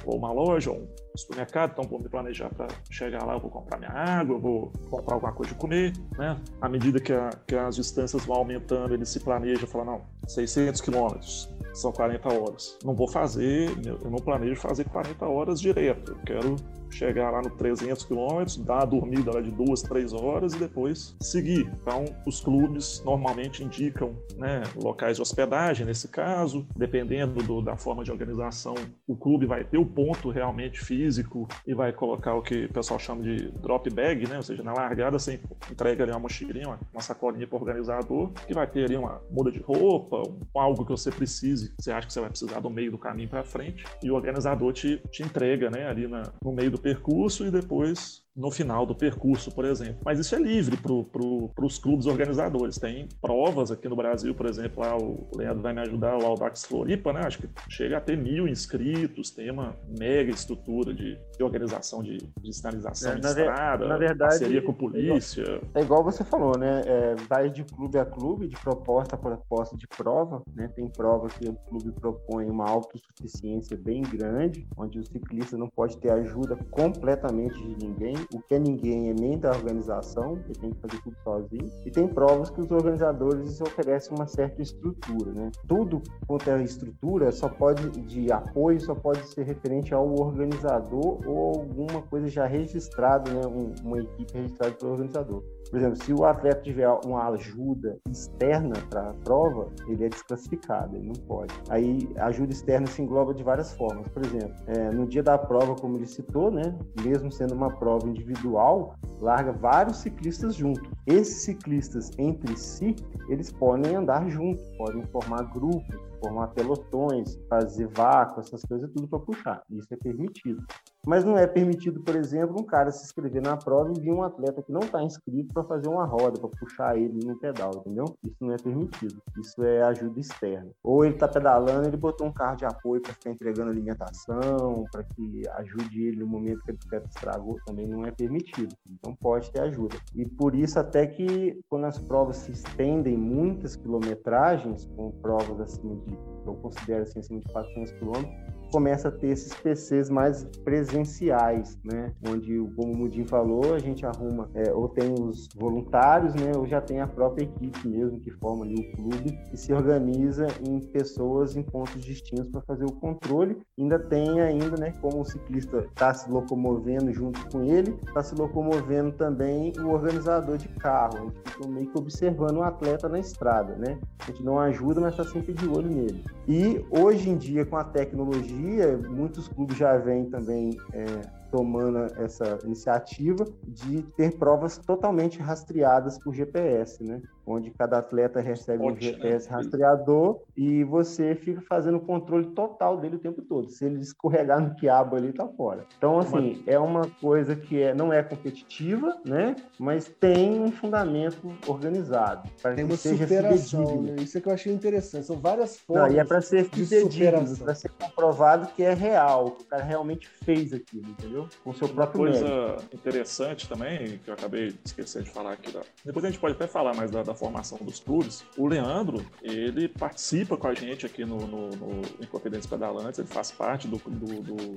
[0.06, 3.50] ou uma loja, ou um supermercado, então vou me planejar para chegar lá, eu vou
[3.50, 6.40] comprar minha água, eu vou comprar alguma coisa de comer, né?
[6.62, 10.82] À medida que, a, que as distâncias vão aumentando, ele se planeja, fala, não, 600
[10.82, 12.78] quilômetros, são 40 horas.
[12.84, 16.12] Não vou fazer, eu não planejo fazer 40 horas direto.
[16.12, 16.56] Eu quero
[16.92, 21.16] chegar lá no 300 quilômetros, dar a dormida lá de duas, três horas e depois
[21.22, 21.70] seguir.
[21.82, 28.04] Então, os clubes normalmente indicam né, locais de hospedagem, nesse caso, dependendo do, da forma
[28.04, 28.76] de organização,
[29.08, 33.00] o clube vai ter o ponto realmente físico e vai colocar o que o pessoal
[33.00, 34.38] chama de drop bag, né?
[34.38, 35.40] ou seja, na largada você
[35.72, 39.22] entrega ali uma mochilinha, uma, uma sacolinha para o organizador, que vai ter ali uma
[39.30, 42.60] muda de roupa, um, algo que você precise, que você acha que você vai precisar
[42.60, 46.24] do meio do caminho para frente, e o organizador te, te entrega né, ali na,
[46.44, 50.02] no meio do percurso e depois no final do percurso, por exemplo.
[50.06, 52.78] Mas isso é livre para pro, os clubes organizadores.
[52.78, 56.66] Tem provas aqui no Brasil, por exemplo, lá o Leandro vai me ajudar, o Audax
[56.66, 57.22] Floripa, né?
[57.26, 62.18] Acho que chega a ter mil inscritos, tem uma mega estrutura de, de organização de,
[62.18, 65.42] de sinalização é, de estrada, na verdade, parceria com polícia.
[65.42, 66.82] É igual, é igual você falou, né?
[66.86, 70.70] É, vai de clube a clube, de proposta a proposta de prova, né?
[70.76, 75.98] Tem prova que o clube propõe uma autossuficiência bem grande, onde o ciclista não pode
[75.98, 80.72] ter ajuda completamente de ninguém, o que é ninguém é nem da organização, ele tem
[80.72, 81.72] que fazer tudo sozinho.
[81.86, 85.52] E tem provas que os organizadores oferecem uma certa estrutura, né?
[85.68, 91.60] Tudo quanto é estrutura só pode, de apoio, só pode ser referente ao organizador ou
[91.60, 93.42] alguma coisa já registrada, né?
[93.48, 95.44] Um, uma equipe registrada pelo organizador.
[95.70, 100.98] Por exemplo, se o atleta tiver uma ajuda externa para a prova, ele é desclassificado,
[100.98, 101.54] ele não pode.
[101.70, 104.06] Aí, ajuda externa se engloba de várias formas.
[104.10, 108.11] Por exemplo, é, no dia da prova, como ele citou, né, mesmo sendo uma prova
[108.12, 110.90] individual, larga vários ciclistas junto.
[111.08, 112.96] Esses ciclistas entre si,
[113.30, 119.20] eles podem andar juntos, podem formar grupos, formar pelotões, fazer vácuo, essas coisas tudo para
[119.20, 119.62] puxar.
[119.70, 120.66] Isso é permitido.
[121.06, 124.24] Mas não é permitido, por exemplo, um cara se inscrever na prova e vir um
[124.24, 128.06] atleta que não está inscrito para fazer uma roda, para puxar ele no pedal, entendeu?
[128.24, 129.22] Isso não é permitido.
[129.40, 130.70] Isso é ajuda externa.
[130.84, 135.04] Ou ele está pedalando, ele botou um carro de apoio para ficar entregando alimentação, para
[135.04, 138.76] que ajude ele no momento que a bicicleta estragou, também não é permitido.
[138.90, 139.98] Então pode ter ajuda.
[140.16, 145.96] E por isso até que quando as provas se estendem muitas quilometragens, com provas acima
[145.96, 146.14] de,
[146.46, 152.14] eu considero assim, de 400 quilômetros, começa a ter esses PCs mais presenciais, né?
[152.28, 156.52] Onde, como o Mudim falou, a gente arruma é, ou tem os voluntários, né?
[156.56, 160.48] Ou já tem a própria equipe mesmo que forma ali o clube e se organiza
[160.68, 163.58] em pessoas em pontos distintos para fazer o controle.
[163.78, 164.94] Ainda tem ainda, né?
[165.02, 170.58] Como o ciclista está se locomovendo junto com ele, está se locomovendo também o organizador
[170.58, 171.18] de carro.
[171.18, 174.00] A gente fica meio que observando o atleta na estrada, né?
[174.20, 176.24] A gente não ajuda, mas está sempre de olho nele.
[176.48, 181.06] E hoje em dia, com a tecnologia dia, muitos clubes já vêm também é,
[181.52, 187.22] tomando essa iniciativa de ter provas totalmente rastreadas por GPS, né?
[187.52, 189.56] Onde cada atleta recebe um GPS né?
[189.58, 193.70] rastreador e você fica fazendo o controle total dele o tempo todo.
[193.70, 195.86] Se ele escorregar no quiabo ali, tá fora.
[195.98, 199.56] Então, assim, é uma coisa que é, não é competitiva, né?
[199.80, 202.50] Mas tem um fundamento organizado.
[202.62, 204.16] Para tem que uma seja superação, né?
[204.20, 205.26] Isso é que eu achei interessante.
[205.26, 209.52] São várias formas não, e é para ser fidedigno, para ser comprovado que é real,
[209.52, 211.48] que o cara realmente fez aquilo, entendeu?
[211.64, 212.96] Com seu próprio Uma coisa mérito.
[212.96, 215.82] interessante também, que eu acabei de esquecer de falar aqui, da...
[216.06, 218.46] depois a gente pode até falar mais da, da, formação dos clubes.
[218.56, 223.52] O Leandro, ele participa com a gente aqui no, no, no Inconfidência Pedalantes, ele faz
[223.52, 224.76] parte do, do, do,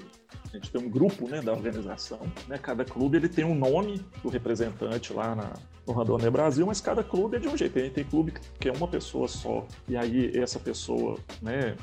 [0.50, 2.20] A gente tem um grupo né, da organização.
[2.48, 2.56] Né?
[2.56, 5.52] Cada clube ele tem um nome do representante lá na,
[5.86, 7.74] no Randonê Brasil, mas cada clube é de um jeito.
[7.74, 11.76] Tem, tem clube que é uma pessoa só, e aí essa pessoa, né,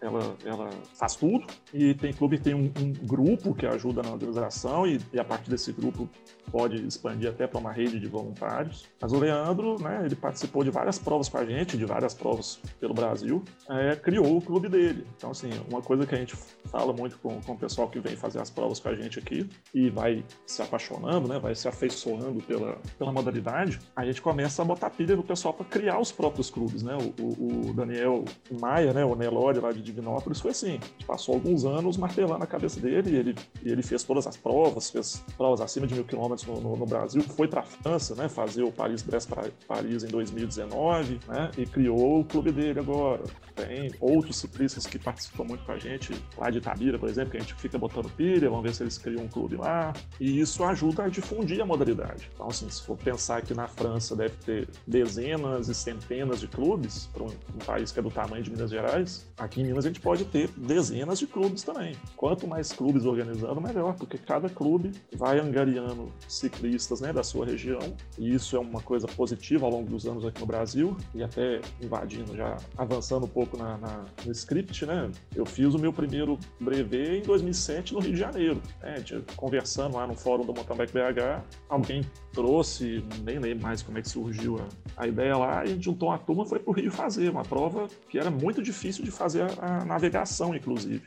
[0.00, 4.10] ela, ela faz tudo, e tem clube que tem um, um grupo que ajuda na
[4.10, 6.08] organização, e, e a partir desse grupo
[6.50, 8.86] pode expandir até para uma rede de voluntários.
[9.00, 12.58] Mas o Leandro, né, ele participou de várias provas com a gente, de várias provas
[12.80, 15.06] pelo Brasil, é, criou o clube dele.
[15.16, 16.36] Então, assim, uma coisa que a gente
[16.70, 19.48] fala muito com, com o pessoal que vem fazer as provas com a gente aqui
[19.74, 24.64] e vai se apaixonando, né, vai se afeiçoando pela, pela modalidade, a gente começa a
[24.64, 26.96] botar pilha no pessoal para criar os próprios clubes, né?
[26.96, 28.24] O, o, o Daniel
[28.60, 30.80] Maia, né, o Nelore lá de Divinópolis, foi assim.
[31.06, 35.60] Passou alguns anos martelando a cabeça dele ele, ele fez todas as provas, fez provas
[35.60, 39.97] acima de mil quilômetros no, no, no Brasil, foi para França, né, fazer o Paris-Brest-Paris
[40.04, 43.22] em 2019, né, e criou o clube dele agora.
[43.54, 47.36] Tem outros ciclistas que participam muito com a gente, lá de Itabira, por exemplo, que
[47.38, 50.62] a gente fica botando pilha, vamos ver se eles criam um clube lá, e isso
[50.64, 52.30] ajuda a difundir a modalidade.
[52.34, 57.08] Então, assim, se for pensar que na França deve ter dezenas e centenas de clubes,
[57.12, 59.88] para um, um país que é do tamanho de Minas Gerais, aqui em Minas a
[59.88, 61.96] gente pode ter dezenas de clubes também.
[62.16, 67.80] Quanto mais clubes organizando, melhor, porque cada clube vai angariando ciclistas né, da sua região,
[68.18, 71.60] e isso é uma coisa positiva ao longo dos anos aqui no Brasil, e até
[71.80, 75.10] invadindo, já avançando um pouco na, na no script, né?
[75.34, 78.96] Eu fiz o meu primeiro brevet em 2007 no Rio de Janeiro, né?
[79.36, 84.02] Conversando lá no fórum do Mountain Bike BH, alguém trouxe, nem lembro mais como é
[84.02, 87.30] que surgiu a, a ideia lá, e juntou uma turma foi para o Rio fazer
[87.30, 91.02] uma prova que era muito difícil de fazer a, a navegação, inclusive.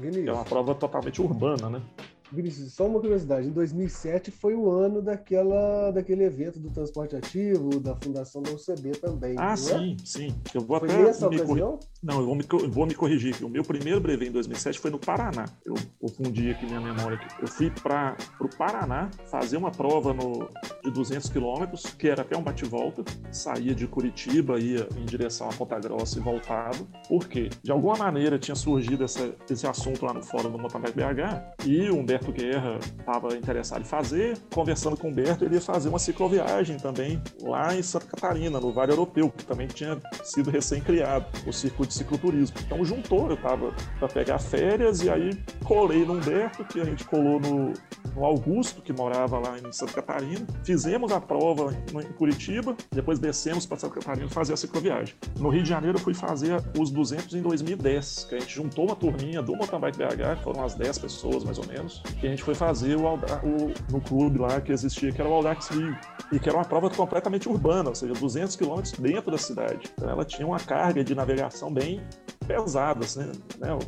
[0.00, 1.82] É uma prova totalmente urbana, né?
[2.30, 7.80] Vinícius, só uma curiosidade, em 2007 foi o ano daquela, daquele evento do transporte ativo,
[7.80, 9.34] da fundação da UCB também.
[9.38, 9.56] Ah, é?
[9.56, 10.06] sim, é?
[10.06, 10.34] sim.
[10.54, 11.80] Eu vou foi até nessa ocasião?
[12.00, 13.44] Não, eu vou me, eu vou me corrigir aqui.
[13.44, 15.46] O meu primeiro brevet em 2007 foi no Paraná.
[15.64, 17.16] Eu confundi aqui minha memória.
[17.16, 17.42] Aqui.
[17.42, 20.48] Eu fui para o Paraná fazer uma prova no,
[20.84, 23.02] de 200 quilômetros, que era até um bate-volta.
[23.32, 26.78] Saía de Curitiba, ia em direção a Ponta Grossa e voltava.
[27.08, 27.50] Por quê?
[27.62, 31.90] De alguma maneira tinha surgido essa, esse assunto lá no fórum do Mountain BH e
[31.90, 34.38] o Humberto Guerra estava interessado em fazer.
[34.54, 38.72] Conversando com o Humberto, ele ia fazer uma cicloviagem também lá em Santa Catarina, no
[38.72, 42.56] Vale Europeu, que também tinha sido recém-criado, o circuito de cicloturismo.
[42.64, 45.30] Então juntou, eu estava para pegar férias e aí
[45.64, 47.72] colei no Humberto, que a gente colou no,
[48.14, 50.46] no Augusto, que morava lá em Santa Catarina.
[50.64, 55.14] Fizemos a prova em Curitiba, depois descemos para Santa Catarina fazer a cicloviagem.
[55.38, 58.86] No Rio de Janeiro eu fui fazer os 200 em 2010, que a gente juntou
[58.86, 62.30] uma turminha do Mountain Bike BH, foram umas 10 pessoas mais ou menos, que a
[62.30, 65.96] gente foi fazer o, o, no clube lá que existia, que era o Audax Rio,
[66.32, 69.90] e que era uma prova completamente urbana, ou seja, 200 quilômetros dentro da cidade.
[69.94, 72.00] Então ela tinha uma carga de navegação bem
[72.46, 73.78] pesada, assim, né?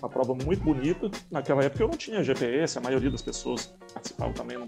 [0.00, 1.10] uma prova muito bonita.
[1.30, 4.66] Naquela época eu não tinha GPS, a maioria das pessoas que participavam também não,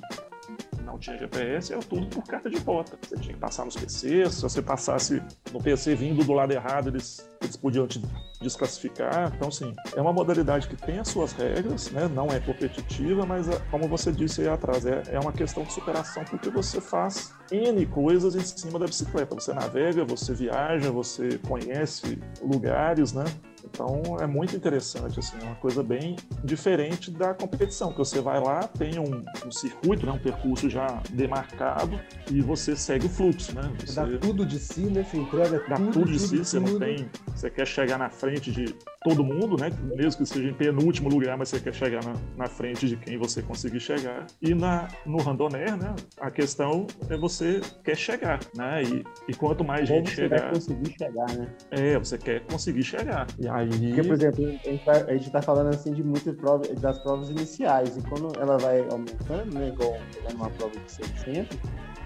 [0.89, 2.99] não tinha GPS, era tudo por carta de rota.
[3.03, 5.23] Você tinha que passar nos PCs, se você passasse
[5.53, 8.03] no PC vindo do lado errado, eles, eles podiam te
[8.41, 9.33] desclassificar.
[9.35, 12.09] Então, assim, é uma modalidade que tem as suas regras, né?
[12.09, 15.73] não é competitiva, mas, é, como você disse aí atrás, é, é uma questão de
[15.73, 19.35] superação porque você faz N coisas em cima da bicicleta.
[19.35, 23.25] Você navega, você viaja, você conhece lugares, né?
[23.71, 28.41] Então é muito interessante, assim, é uma coisa bem diferente da competição, que você vai
[28.41, 31.99] lá, tem um, um circuito, né, um percurso já demarcado
[32.31, 33.63] e você segue o fluxo, né?
[33.81, 35.05] Você dá tudo de si, né?
[35.05, 38.11] Você entrega dá tudo, tudo de tudo, si, você não tem, você quer chegar na
[38.11, 39.71] frente de todo mundo, né?
[39.97, 43.17] Mesmo que seja em penúltimo lugar, mas você quer chegar na, na frente de quem
[43.17, 44.27] você conseguir chegar.
[44.43, 45.95] E na, no Randonair, né?
[46.21, 48.83] A questão é você quer chegar, né?
[48.83, 51.55] E, e quanto mais Como gente você chegar, vai conseguir chegar, né?
[51.71, 53.27] é, você quer conseguir chegar.
[53.39, 53.49] E
[53.87, 56.99] Porque, por exemplo, a gente tá- a gente está falando assim de muitas provas, das
[56.99, 61.59] provas iniciais, e quando ela vai aumentando, né, igual pegar numa prova de 600,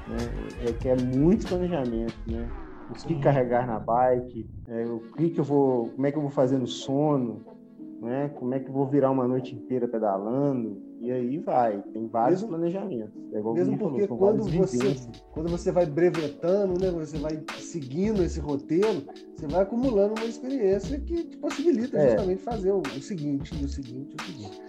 [0.07, 0.17] né,
[0.59, 2.53] requer muito planejamento, né?
[2.89, 6.23] O que carregar na bike, é, o que que eu vou, como é que eu
[6.23, 7.47] vou fazer no sono,
[8.03, 8.29] né?
[8.39, 12.43] Como é que eu vou virar uma noite inteira pedalando, e aí vai, tem vários
[12.43, 13.13] Mesmo- planejamentos.
[13.33, 15.25] É Mesmo falou, porque são quando você, vivências.
[15.33, 19.03] quando você vai brevetando, né, você vai seguindo esse roteiro,
[19.37, 22.11] você vai acumulando uma experiência que te possibilita É.
[22.11, 24.61] justamente fazer o, o seguinte, o seguinte, o seguinte.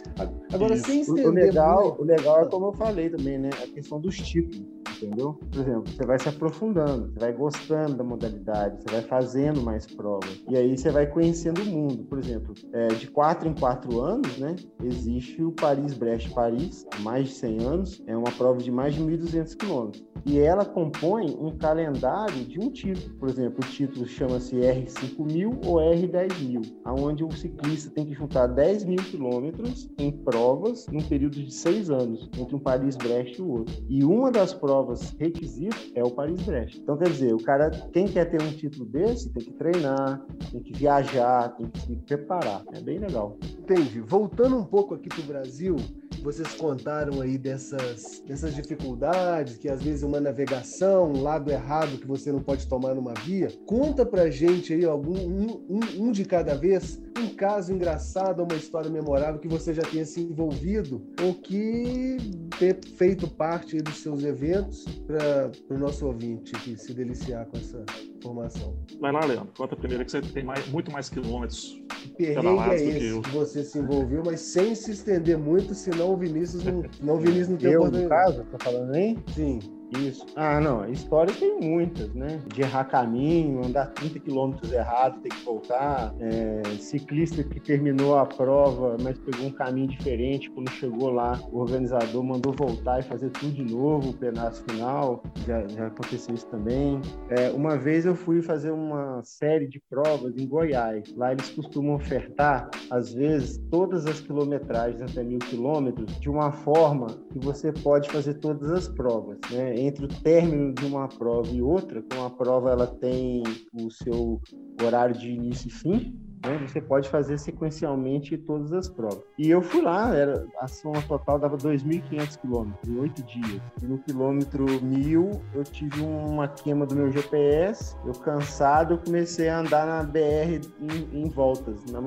[0.54, 0.86] Agora, Isso.
[0.86, 3.50] sem O- estender O legal, muito- o legal é como eu falei também, né?
[3.64, 4.64] A questão dos títulos,
[5.04, 5.34] entendeu?
[5.52, 9.86] Por exemplo, você vai se aprofundando, você vai gostando da modalidade, você vai fazendo mais
[9.86, 10.44] provas.
[10.50, 12.04] E aí você vai conhecendo o mundo.
[12.06, 14.56] Por exemplo, é, de quatro em quatro anos, né?
[14.84, 18.04] Existe o Paris-Brest-Paris, mais de 100 anos.
[18.08, 20.04] É uma prova de mais de 1.200 quilômetros.
[20.26, 23.16] E ela compõe um calendário de um título.
[23.16, 28.86] Por exemplo, o título chama-se R5000 ou R10000, aonde o ciclista tem que juntar 10
[28.86, 33.76] mil quilômetros em provas num período de seis anos, entre um Paris-Brest e o outro.
[33.90, 36.78] E uma das provas requisito é o Paris-Brest.
[36.78, 40.62] Então, quer dizer, o cara, quem quer ter um título desse, tem que treinar, tem
[40.62, 42.64] que viajar, tem que se preparar.
[42.74, 43.38] É bem legal.
[43.60, 44.00] Entendi.
[44.02, 45.76] Voltando um pouco aqui para o Brasil,
[46.24, 52.08] vocês contaram aí dessas, dessas dificuldades, que às vezes uma navegação, um lado errado que
[52.08, 53.50] você não pode tomar numa via.
[53.66, 58.56] Conta pra gente aí algum um, um- um de cada vez, um caso engraçado, uma
[58.56, 62.18] história memorável que você já tenha se envolvido ou que
[62.58, 67.84] ter feito parte dos seus eventos para o nosso ouvinte que se deliciar com essa
[68.28, 68.74] informação.
[69.00, 71.82] vai lá, Leandro, conta primeiro que você tem mais- muito mais quilômetros.
[72.00, 73.22] Que perrengue é esse eu.
[73.22, 77.20] que você se envolveu, mas sem se estender muito, senão o Vinícius não, senão o
[77.20, 78.38] Vinícius não tem Eu, no oportunidade.
[78.38, 79.18] caso, tá falando aí?
[79.34, 79.60] Sim.
[80.00, 80.26] Isso.
[80.36, 80.90] Ah, não.
[80.90, 82.42] Histórias tem muitas, né?
[82.54, 86.14] De errar caminho, andar 30 quilômetros errado, ter que voltar.
[86.20, 90.50] É, ciclista que terminou a prova, mas pegou um caminho diferente.
[90.50, 95.24] Quando chegou lá, o organizador mandou voltar e fazer tudo de novo, o pedaço final.
[95.46, 97.02] Já, já aconteceu isso também.
[97.30, 101.14] É, uma vez eu fui fazer uma série de provas em Goiás.
[101.16, 107.08] Lá eles costumam ofertar, às vezes, todas as quilometragens até mil quilômetros de uma forma
[107.32, 109.38] que você pode fazer todas as provas.
[109.52, 109.83] Né?
[109.86, 114.42] Entre o término de uma prova e outra, como a prova ela tem o seu
[114.82, 116.60] horário de início e fim, né?
[116.68, 119.24] Você pode fazer sequencialmente todas as provas.
[119.38, 123.62] E eu fui lá, era, a soma total dava 2.500 quilômetros em oito dias.
[123.82, 129.50] E no quilômetro 1.000 eu tive uma queima do meu GPS, eu cansado, eu comecei
[129.50, 131.84] a andar na BR em, em voltas.
[131.86, 132.00] Na-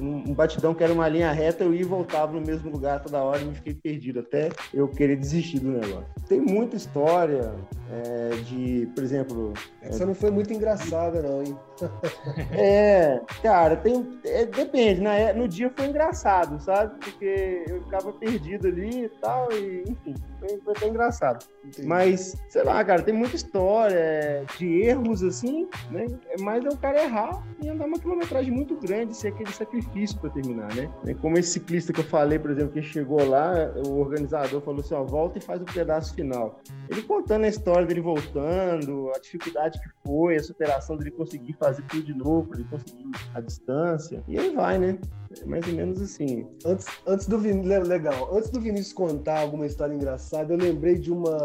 [0.00, 3.02] um, um batidão que era uma linha reta, eu ia e voltava no mesmo lugar
[3.02, 6.04] toda hora e me fiquei perdido, até eu querer desistir do negócio.
[6.28, 7.54] Tem muita história
[7.90, 11.56] é, de, por exemplo, Essa não foi muito engraçada, não, hein?
[12.52, 14.18] é, cara, tem.
[14.24, 15.32] é, depende, né?
[15.32, 16.98] No dia foi engraçado, sabe?
[16.98, 21.44] Porque eu ficava perdido ali e tal, e enfim, foi, foi até engraçado.
[21.64, 21.86] Entendi.
[21.86, 26.06] Mas, sei lá, cara, tem muita história é, de erros, assim, né?
[26.28, 30.18] É mais é o cara errar e andar uma quilometragem muito grande, ser aquele sacrifício
[30.18, 30.90] pra terminar, né?
[31.06, 33.52] É Como esse ciclista que eu falei, por exemplo, que chegou lá,
[33.86, 36.60] o organizador falou assim: ó, volta e faz o pedaço final.
[36.88, 41.69] Ele contando a história dele voltando, a dificuldade que foi, a superação dele conseguir fazer
[41.74, 44.98] tudo de novo, ele conseguir a distância, e aí vai, né?
[45.40, 46.44] É mais ou menos assim.
[46.66, 47.62] Antes, antes do Vin...
[47.62, 51.38] le- legal, antes do Vinícius contar alguma história engraçada, eu lembrei de uma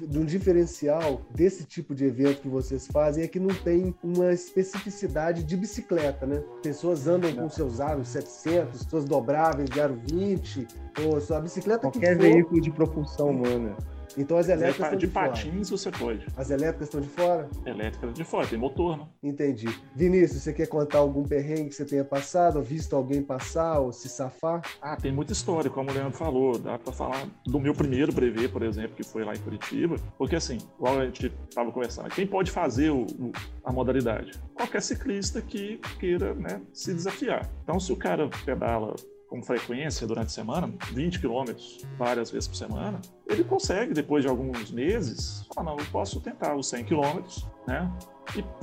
[0.00, 4.32] de um diferencial desse tipo de evento que vocês fazem é que não tem uma
[4.32, 6.42] especificidade de bicicleta, né?
[6.64, 10.66] Pessoas andam com seus aros 700, suas dobráveis de aro 20,
[11.06, 13.76] ou sua bicicleta Qualquer que for, veículo de propulsão humana.
[14.16, 16.26] Então as elétricas estão de, de patins você pode.
[16.36, 17.48] As elétricas estão de fora?
[17.64, 19.06] Elétricas de fora, tem motor, né?
[19.22, 19.66] Entendi.
[19.94, 23.92] Vinícius, você quer contar algum perrengue que você tenha passado, ou visto alguém passar, ou
[23.92, 24.62] se safar?
[24.80, 26.58] Ah, tem muita história, como o Leandro falou.
[26.58, 29.96] Dá para falar do meu primeiro brevet, por exemplo, que foi lá em Curitiba.
[30.18, 33.32] Porque assim, igual a gente estava conversando, quem pode fazer o, o,
[33.64, 34.32] a modalidade?
[34.54, 37.48] Qualquer ciclista que queira né, se desafiar.
[37.62, 38.94] Então, se o cara pedala
[39.32, 44.28] com frequência durante a semana, 20 quilômetros várias vezes por semana, ele consegue, depois de
[44.28, 47.90] alguns meses, falar, não, eu posso tentar os 100 quilômetros, né?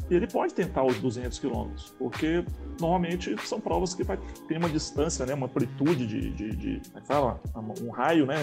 [0.10, 2.44] E ele pode tentar os 200 quilômetros, porque
[2.80, 7.02] normalmente são provas que vai ter uma distância, né, uma amplitude de, de, de é
[7.02, 7.40] fala,
[7.82, 8.36] um raio, né,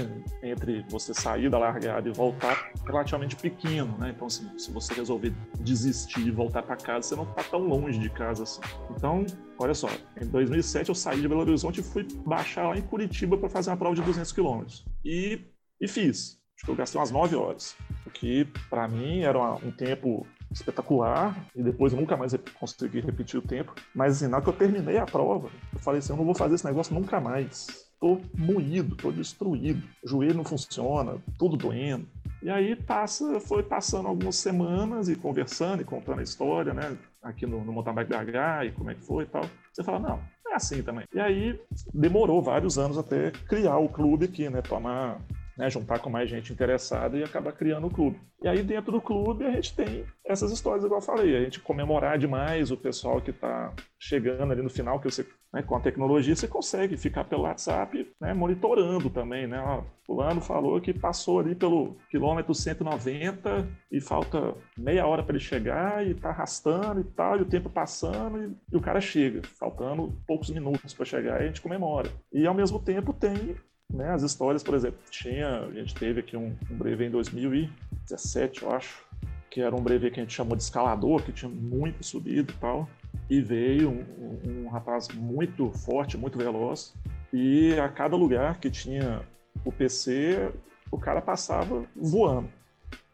[0.42, 4.12] entre você sair da largada e voltar relativamente pequeno, né?
[4.14, 7.98] Então, assim, se você resolver desistir e voltar para casa, você não está tão longe
[7.98, 8.60] de casa assim.
[8.90, 9.24] Então,
[9.58, 9.88] olha só,
[10.20, 13.70] em 2007 eu saí de Belo Horizonte e fui baixar lá em Curitiba para fazer
[13.70, 15.40] uma prova de 200 quilômetros e,
[15.80, 16.38] e fiz.
[16.56, 21.36] Acho que eu gastei umas 9 horas, o que para mim era um tempo espetacular
[21.54, 23.74] e depois eu nunca mais consegui repetir o tempo.
[23.94, 26.34] Mas assim, na hora que eu terminei a prova, eu falei assim, eu não vou
[26.34, 27.86] fazer esse negócio nunca mais.
[28.00, 32.06] Tô moído, tô destruído, o joelho não funciona, tudo doendo.
[32.42, 36.96] E aí passa, foi passando algumas semanas e conversando e contando a história, né?
[37.22, 39.42] Aqui no, no Mountain BH e como é que foi e tal.
[39.72, 41.06] Você fala, não, é assim também.
[41.12, 41.58] E aí
[41.92, 44.60] demorou vários anos até criar o clube aqui, né?
[44.62, 45.18] Tomar
[45.56, 48.20] né, juntar com mais gente interessada e acabar criando o clube.
[48.42, 51.60] E aí dentro do clube a gente tem essas histórias, igual eu falei, a gente
[51.60, 55.80] comemorar demais o pessoal que está chegando ali no final, que você, né, com a
[55.80, 59.58] tecnologia você consegue ficar pelo WhatsApp né, monitorando também, né?
[59.60, 65.44] Ó, fulano falou que passou ali pelo quilômetro 190 e falta meia hora para ele
[65.44, 69.42] chegar e está arrastando e tal, e o tempo passando e, e o cara chega,
[69.58, 72.10] faltando poucos minutos para chegar e a gente comemora.
[72.32, 73.56] E ao mesmo tempo tem
[73.92, 78.62] né, as histórias, por exemplo, tinha, a gente teve aqui um, um brevet em 2017,
[78.62, 79.04] eu acho,
[79.50, 82.56] que era um brevet que a gente chamou de escalador, que tinha muito subido e
[82.56, 82.88] tal,
[83.30, 86.94] e veio um, um rapaz muito forte, muito veloz,
[87.32, 89.22] e a cada lugar que tinha
[89.64, 90.52] o PC,
[90.90, 92.48] o cara passava voando,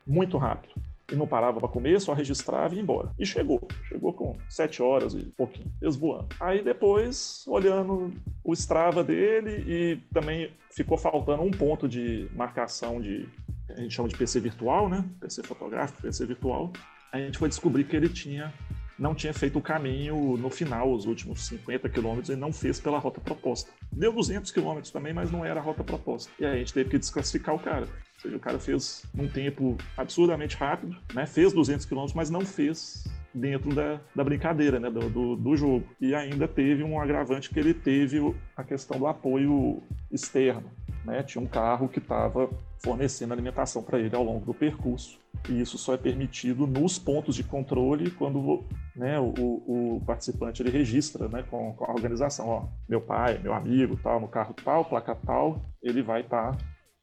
[0.07, 0.75] muito rápido
[1.13, 3.11] e não parava para comer, só registrava e ia embora.
[3.19, 6.27] E chegou, chegou com sete horas e pouquinho, eles.
[6.41, 13.29] Aí depois, olhando o Strava dele e também ficou faltando um ponto de marcação de,
[13.69, 15.05] a gente chama de PC virtual, né?
[15.21, 16.73] PC fotográfico, PC virtual.
[17.13, 18.53] A gente foi descobrir que ele tinha
[18.99, 22.99] não tinha feito o caminho no final, os últimos 50 quilômetros, e não fez pela
[22.99, 23.69] rota proposta.
[23.91, 26.31] Deu 200 quilômetros também, mas não era a rota proposta.
[26.39, 27.89] E aí a gente teve que desclassificar o cara
[28.23, 31.27] seja, o cara fez num tempo absurdamente rápido, né?
[31.27, 33.05] Fez 200 km, mas não fez
[33.35, 34.91] dentro da, da brincadeira, né?
[34.91, 35.85] Do, do, do, jogo.
[36.01, 40.71] E ainda teve um agravante que ele teve a questão do apoio externo,
[41.05, 41.23] né?
[41.23, 42.49] Tinha um carro que estava
[42.79, 45.21] fornecendo alimentação para ele ao longo do percurso.
[45.49, 48.65] E isso só é permitido nos pontos de controle quando
[48.95, 52.49] né, o, o, participante ele registra né, com, com, a organização.
[52.49, 56.59] Ó, meu pai, meu amigo, tal, no carro tal, placa tal, ele vai estar tá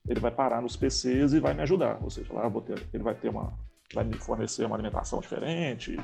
[0.09, 1.99] ele vai parar nos PCs e vai me ajudar.
[2.03, 3.53] Ou seja, lá ter, ele vai ter uma,
[3.93, 5.95] vai me fornecer uma alimentação diferente,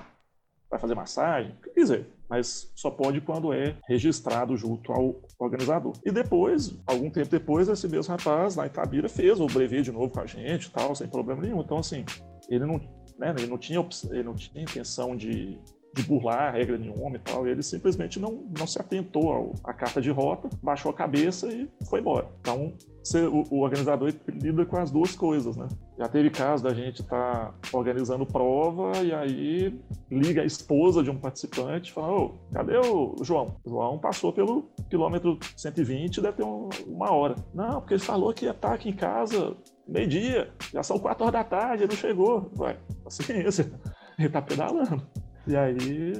[0.69, 5.93] vai fazer massagem, quer dizer, mas só pode quando é registrado junto ao organizador.
[6.05, 9.91] E depois, algum tempo depois, esse mesmo rapaz lá em Itabira fez o brevet de
[9.91, 11.61] novo com a gente, tal, sem problema nenhum.
[11.61, 12.05] Então, assim,
[12.47, 12.77] ele não,
[13.17, 15.59] né, ele não tinha, ele não tinha intenção de
[15.95, 17.47] de burlar a regra nenhuma e tal.
[17.47, 22.01] Ele simplesmente não, não se atentou à carta de rota, baixou a cabeça e foi
[22.01, 22.27] embora.
[22.41, 22.73] Então,
[23.05, 25.67] você, o, o, organizador lida com as duas coisas, né?
[25.95, 29.79] Já teve caso da gente estar tá organizando prova e aí
[30.09, 33.57] liga a esposa de um participante e fala: Ô, cadê o João?
[33.63, 37.35] O João passou pelo quilômetro 120, deve ter um, uma hora.
[37.53, 39.55] Não, porque ele falou que ia estar aqui em casa
[39.87, 42.49] meio-dia, já são quatro horas da tarde, ele não chegou.
[42.55, 43.71] Vai, paciência,
[44.17, 45.07] ele tá pedalando.
[45.47, 46.13] E aí,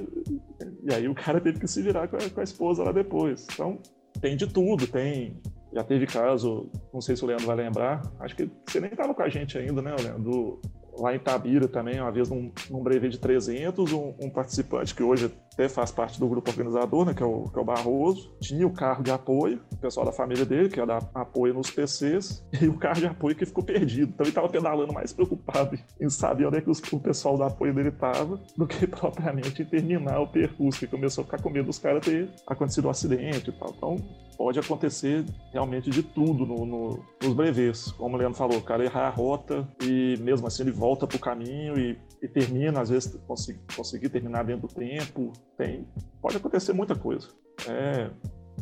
[0.84, 3.44] e aí o cara teve que se virar com a, com a esposa lá depois.
[3.52, 3.80] Então,
[4.20, 5.36] tem de tudo, tem
[5.76, 9.14] já teve caso, não sei se o Leandro vai lembrar, acho que você nem estava
[9.14, 10.58] com a gente ainda, né, Leandro?
[10.98, 15.02] Lá em Tabira também, uma vez num, num brevet de 300, um, um, participante que
[15.02, 18.30] hoje até faz parte do grupo organizador, né, que é, o, que é o Barroso,
[18.40, 21.70] tinha o carro de apoio, o pessoal da família dele, que ia dar apoio nos
[21.70, 24.10] PCs, e o carro de apoio que ficou perdido.
[24.12, 27.44] Então ele estava pedalando mais preocupado em saber onde é que os, o pessoal do
[27.44, 31.48] apoio dele estava, do que propriamente em terminar o percurso, que começou a ficar com
[31.48, 33.74] medo dos caras ter acontecido um acidente e tal.
[33.74, 33.96] Então
[34.36, 37.90] pode acontecer realmente de tudo no, no, nos brevets.
[37.92, 41.16] Como o Leandro falou, o cara errar a rota e mesmo assim ele volta para
[41.16, 45.32] o caminho e, e, termina, às vezes conseguir, terminar dentro do tempo.
[45.56, 45.86] Tem,
[46.20, 47.28] pode acontecer muita coisa.
[47.68, 48.10] É,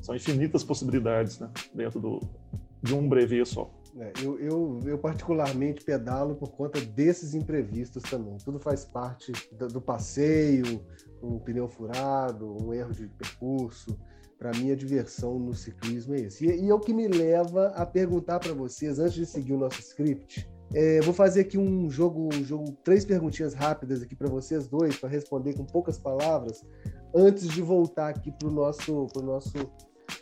[0.03, 2.21] são infinitas possibilidades né, dentro do,
[2.83, 3.71] de um brevet só.
[3.97, 8.37] É, eu, eu, eu, particularmente pedalo por conta desses imprevistos também.
[8.45, 10.85] Tudo faz parte do, do passeio,
[11.23, 13.97] um pneu furado, um erro de percurso.
[14.37, 16.45] Para mim, a diversão no ciclismo é isso.
[16.45, 19.59] E, e é o que me leva a perguntar para vocês, antes de seguir o
[19.59, 24.29] nosso script, é, vou fazer aqui um jogo, um jogo, três perguntinhas rápidas aqui para
[24.29, 26.65] vocês dois, para responder com poucas palavras,
[27.15, 29.71] antes de voltar aqui para o nosso, nosso,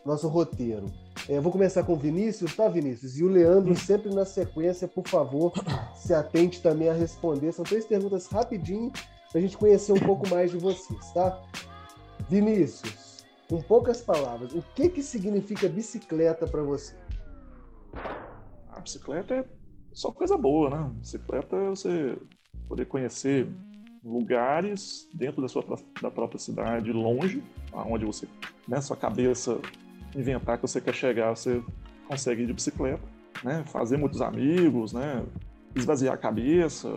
[0.04, 0.86] nosso roteiro.
[1.28, 3.16] É, vou começar com o Vinícius, tá, Vinícius?
[3.16, 5.52] E o Leandro, sempre na sequência, por favor,
[5.94, 7.52] se atente também a responder.
[7.52, 8.90] São três perguntas rapidinho
[9.30, 11.40] para a gente conhecer um pouco mais de vocês, tá?
[12.28, 16.94] Vinícius, com poucas palavras, o que, que significa bicicleta para você?
[18.70, 19.44] A bicicleta é
[19.92, 20.90] só coisa boa, né?
[20.98, 22.18] Bicicleta é você
[22.68, 23.48] poder conhecer
[24.04, 25.64] lugares dentro da sua
[26.00, 28.26] da própria cidade, longe, aonde você,
[28.66, 29.60] né, sua cabeça
[30.14, 31.62] inventar que você quer chegar, você
[32.08, 33.02] consegue ir de bicicleta,
[33.42, 33.62] né?
[33.66, 35.24] Fazer muitos amigos, né?
[35.74, 36.96] Esvaziar a cabeça.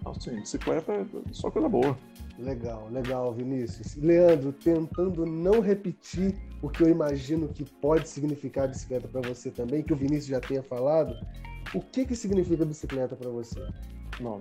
[0.00, 1.96] Então, assim, bicicleta é só coisa boa.
[2.38, 3.96] Legal, legal, Vinícius.
[3.96, 9.82] Leandro, tentando não repetir o que eu imagino que pode significar bicicleta para você também,
[9.82, 11.14] que o Vinícius já tenha falado,
[11.74, 13.60] o que, que significa bicicleta para você?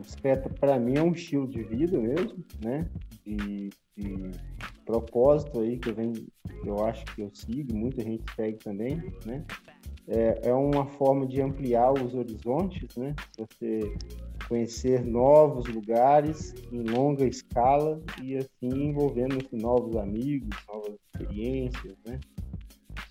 [0.01, 2.85] Bicicleta para mim é um estilo de vida mesmo, né?
[3.25, 4.31] De, de
[4.85, 6.13] propósito aí que eu venho,
[6.65, 9.45] eu acho que eu sigo, muita gente segue também, né?
[10.07, 13.15] É, é uma forma de ampliar os horizontes, né?
[13.37, 13.95] Você
[14.47, 22.19] conhecer novos lugares em longa escala e assim envolvendo novos amigos, novas experiências, né?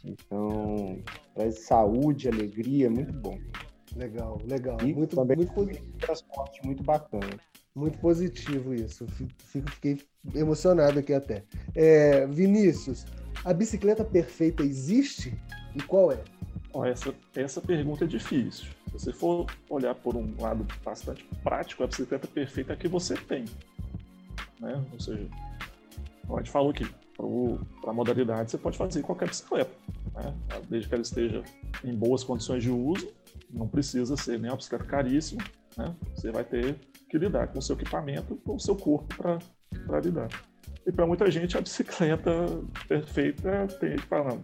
[0.04, 0.98] Então,
[1.34, 3.38] traz saúde, alegria, muito bom.
[3.96, 4.78] Legal, legal.
[4.82, 7.38] E muito, também muito transporte muito bacana.
[7.74, 9.06] Muito positivo isso.
[9.06, 10.02] Fico, fiquei
[10.34, 11.44] emocionado aqui até.
[11.74, 13.06] É, Vinícius,
[13.44, 15.32] a bicicleta perfeita existe
[15.74, 16.18] e qual é?
[16.86, 18.66] essa, essa pergunta é difícil.
[18.86, 22.88] Se você for olhar por um lado bastante prático, a bicicleta perfeita é a que
[22.88, 23.44] você tem.
[24.60, 24.84] Né?
[24.92, 25.28] Ou seja,
[26.30, 26.84] a gente falou que
[27.80, 29.70] para a modalidade você pode fazer qualquer bicicleta,
[30.14, 30.34] né?
[30.68, 31.42] desde que ela esteja
[31.84, 33.08] em boas condições de uso,
[33.50, 35.42] não precisa ser nem uma bicicleta caríssima,
[35.76, 35.94] né?
[36.14, 36.76] você vai ter
[37.08, 40.28] que lidar com o seu equipamento, com o seu corpo para lidar.
[40.86, 42.30] E para muita gente a bicicleta
[42.86, 44.38] perfeita tem que falar,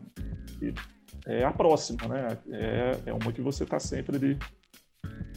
[1.27, 2.39] é a próxima, né?
[2.51, 4.39] É, é uma que você está sempre ali.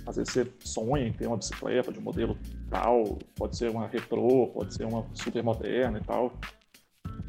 [0.05, 2.37] Às vezes você sonha em ter uma bicicleta de modelo
[2.69, 6.37] tal, pode ser uma retrô, pode ser uma super moderna e tal.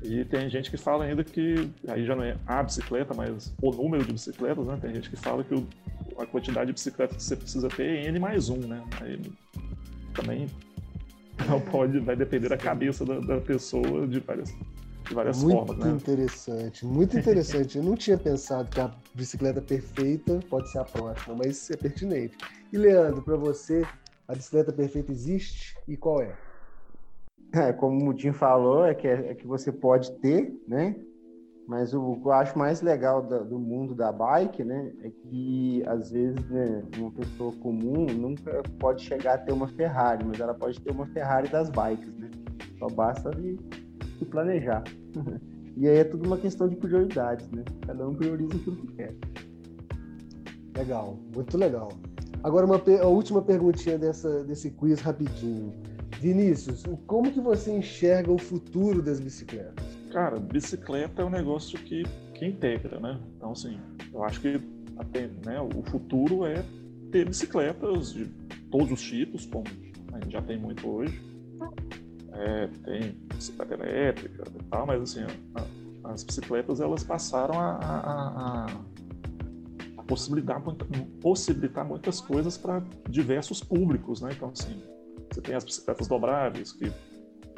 [0.02, 3.72] E tem gente que fala ainda que, aí já não é a bicicleta, mas o
[3.72, 4.78] número de bicicletas, né?
[4.80, 5.66] Tem gente que fala que o,
[6.18, 8.82] a quantidade de bicicletas que você precisa ter é N mais um, né?
[9.00, 9.20] Aí
[10.14, 10.46] também
[11.48, 14.54] não pode, vai depender da cabeça da, da pessoa de várias
[15.08, 15.76] de várias muito formas.
[15.76, 15.96] Muito né?
[15.96, 17.78] interessante, muito interessante.
[17.78, 22.36] Eu não tinha pensado que a bicicleta perfeita pode ser a próxima, mas é pertinente.
[22.72, 23.86] E Leandro, para você,
[24.26, 26.36] a bicicleta perfeita existe e qual é?
[27.52, 30.94] É, como o Mudim falou, é que, é, é que você pode ter, né?
[31.68, 35.10] Mas o, o que eu acho mais legal do, do mundo da bike, né, é
[35.10, 40.40] que às vezes né, uma pessoa comum nunca pode chegar a ter uma Ferrari, mas
[40.40, 42.30] ela pode ter uma Ferrari das bikes, né?
[42.78, 44.82] Só basta de, de planejar.
[45.76, 47.62] e aí é tudo uma questão de prioridades, né?
[47.86, 49.14] Cada um prioriza aquilo que quer.
[50.74, 51.90] Legal, muito legal.
[52.42, 55.74] Agora uma a última perguntinha dessa, desse quiz rapidinho.
[56.20, 59.84] Vinícius, como que você enxerga o futuro das bicicletas?
[60.12, 62.02] Cara, bicicleta é um negócio que,
[62.34, 63.20] que integra, né?
[63.36, 63.78] Então, assim,
[64.12, 64.60] eu acho que
[64.96, 66.64] até, né, o futuro é
[67.12, 68.26] ter bicicletas de
[68.70, 69.64] todos os tipos, como
[70.12, 71.22] a gente já tem muito hoje.
[72.32, 75.20] É, tem bicicleta elétrica e tal, mas assim,
[75.54, 78.66] a, as bicicletas elas passaram a, a,
[79.96, 80.60] a possibilitar,
[81.20, 84.30] possibilitar muitas coisas para diversos públicos, né?
[84.32, 84.82] Então, assim,
[85.30, 86.90] você tem as bicicletas dobráveis, que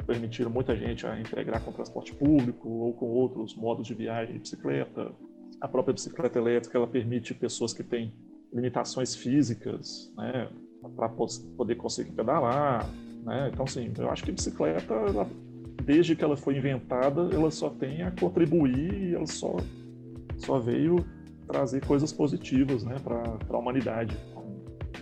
[0.05, 4.33] permitiram muita gente a integrar com o transporte público ou com outros modos de viagem
[4.33, 5.11] de bicicleta.
[5.59, 8.13] A própria bicicleta elétrica ela permite pessoas que têm
[8.53, 10.49] limitações físicas, né,
[10.95, 12.89] para poder conseguir pedalar,
[13.23, 13.49] né?
[13.53, 15.29] Então, sim, eu acho que bicicleta, ela,
[15.85, 19.55] desde que ela foi inventada, ela só tem a contribuir e ela só
[20.37, 21.05] só veio
[21.47, 24.17] trazer coisas positivas, né, para a humanidade.
[24.31, 24.43] Então,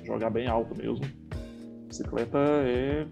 [0.05, 1.05] jogar bem alto mesmo
[1.89, 3.05] bicicleta é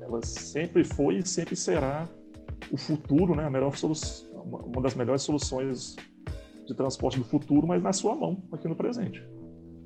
[0.00, 2.08] ela sempre foi e sempre será
[2.70, 3.44] o futuro, né?
[3.44, 5.96] A melhor solução, uma das melhores soluções
[6.66, 9.22] de transporte do futuro, mas na sua mão aqui no presente.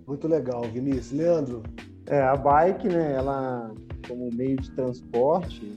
[0.07, 1.13] Muito legal, Vinícius.
[1.13, 1.63] Leandro?
[2.07, 3.73] É, a bike, né, ela
[4.07, 5.73] como meio de transporte,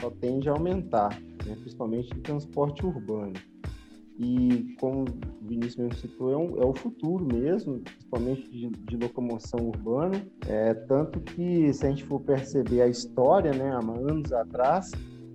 [0.00, 1.10] só tende a aumentar,
[1.44, 3.34] né, principalmente em transporte urbano.
[4.18, 8.96] E como o Vinícius mesmo citou, é, um, é o futuro mesmo, principalmente de, de
[8.96, 10.26] locomoção urbana.
[10.46, 14.90] É, tanto que, se a gente for perceber a história, né, há anos atrás,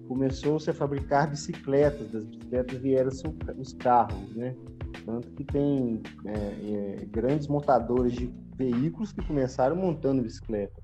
[0.08, 3.10] começou-se a fabricar bicicletas, das bicicletas vieram
[3.58, 4.56] os carros, né?
[5.06, 10.82] Tanto que tem é, é, grandes montadores de veículos que começaram montando bicicleta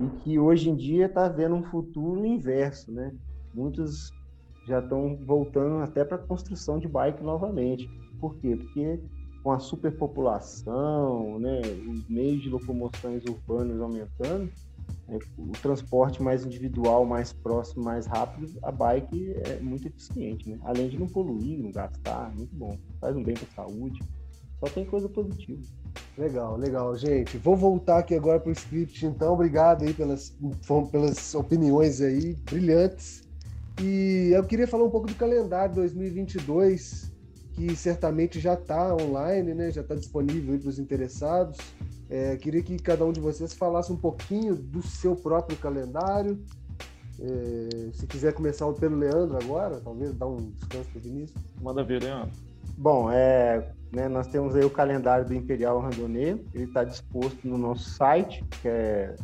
[0.00, 3.12] e que hoje em dia está vendo um futuro inverso, né?
[3.52, 4.10] Muitos
[4.66, 7.88] já estão voltando até para a construção de bike novamente.
[8.20, 8.56] Por quê?
[8.56, 9.00] Porque
[9.42, 14.50] com a superpopulação, né, os meios de locomoções urbanas aumentando,
[15.06, 20.58] né, o transporte mais individual, mais próximo, mais rápido, a bike é muito eficiente, né?
[20.62, 22.78] Além de não poluir, não gastar, muito bom.
[22.98, 24.00] Faz um bem para a saúde.
[24.60, 25.60] Só tem coisa positiva.
[26.16, 27.36] Legal, legal, gente.
[27.36, 29.34] Vou voltar aqui agora para o script, então.
[29.34, 30.34] Obrigado aí pelas,
[30.90, 33.23] pelas opiniões aí brilhantes.
[33.80, 37.10] E eu queria falar um pouco do calendário 2022,
[37.52, 39.70] que certamente já está online, né?
[39.70, 41.56] Já está disponível para os interessados.
[42.08, 46.38] É, queria que cada um de vocês falasse um pouquinho do seu próprio calendário.
[47.20, 51.44] É, se quiser começar pelo Leandro agora, talvez dar um descanso para o Vinícius.
[51.60, 52.32] Manda ver, Leandro.
[52.76, 57.56] Bom, é, né, nós temos aí o calendário do Imperial Randonê, ele está disposto no
[57.56, 59.14] nosso site, que é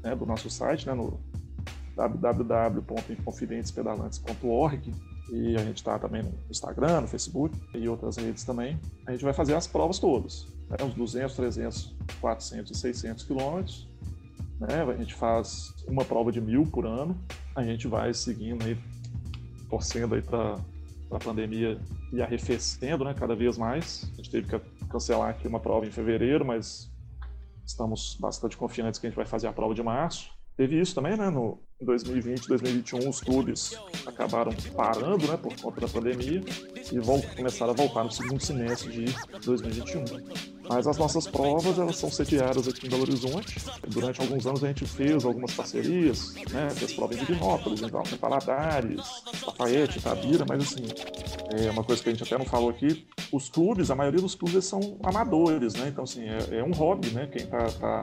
[0.02, 1.18] né, do nosso site, né, no
[1.96, 4.92] www.inconfidentespedalantes.org,
[5.30, 8.78] e a gente está também no Instagram, no Facebook e outras redes também.
[9.06, 10.76] A gente vai fazer as provas todas, né?
[10.82, 13.88] uns 200, 300, 400 e 600 quilômetros.
[14.58, 14.82] Né?
[14.82, 17.16] A gente faz uma prova de mil por ano.
[17.54, 18.76] A gente vai seguindo aí,
[19.68, 20.56] torcendo aí para
[21.10, 21.78] a pandemia
[22.12, 24.10] e arrefecendo né, cada vez mais.
[24.12, 26.90] A gente teve que cancelar aqui uma prova em fevereiro, mas
[27.64, 30.30] estamos bastante confiantes que a gente vai fazer a prova de março.
[30.56, 31.30] Teve isso também, né?
[31.30, 36.42] No, em 2020, 2021, os clubes acabaram parando, né, por conta da pandemia,
[36.90, 39.14] e vão começar a voltar no segundo semestre de
[39.44, 40.04] 2021.
[40.68, 43.56] Mas as nossas provas, elas são sediadas aqui em Belo Horizonte.
[43.86, 48.16] Durante alguns anos a gente fez algumas parcerias, né, fez provas em Divinópolis, então, em
[48.16, 49.00] Paladares,
[49.46, 50.84] Lafayette, Tabira, mas assim,
[51.56, 54.34] é uma coisa que a gente até não falou aqui, os clubes, a maioria dos
[54.34, 58.00] clubes são amadores, né, então assim, é, é um hobby, né, quem tá, tá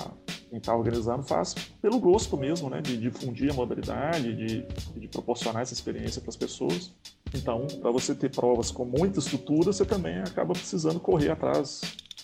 [0.56, 4.66] quem está organizando faz pelo gosto mesmo, né, de difundir a modalidade, de,
[4.98, 6.92] de proporcionar essa experiência para as pessoas.
[7.34, 11.82] Então, para você ter provas com muita estrutura, você também acaba precisando correr atrás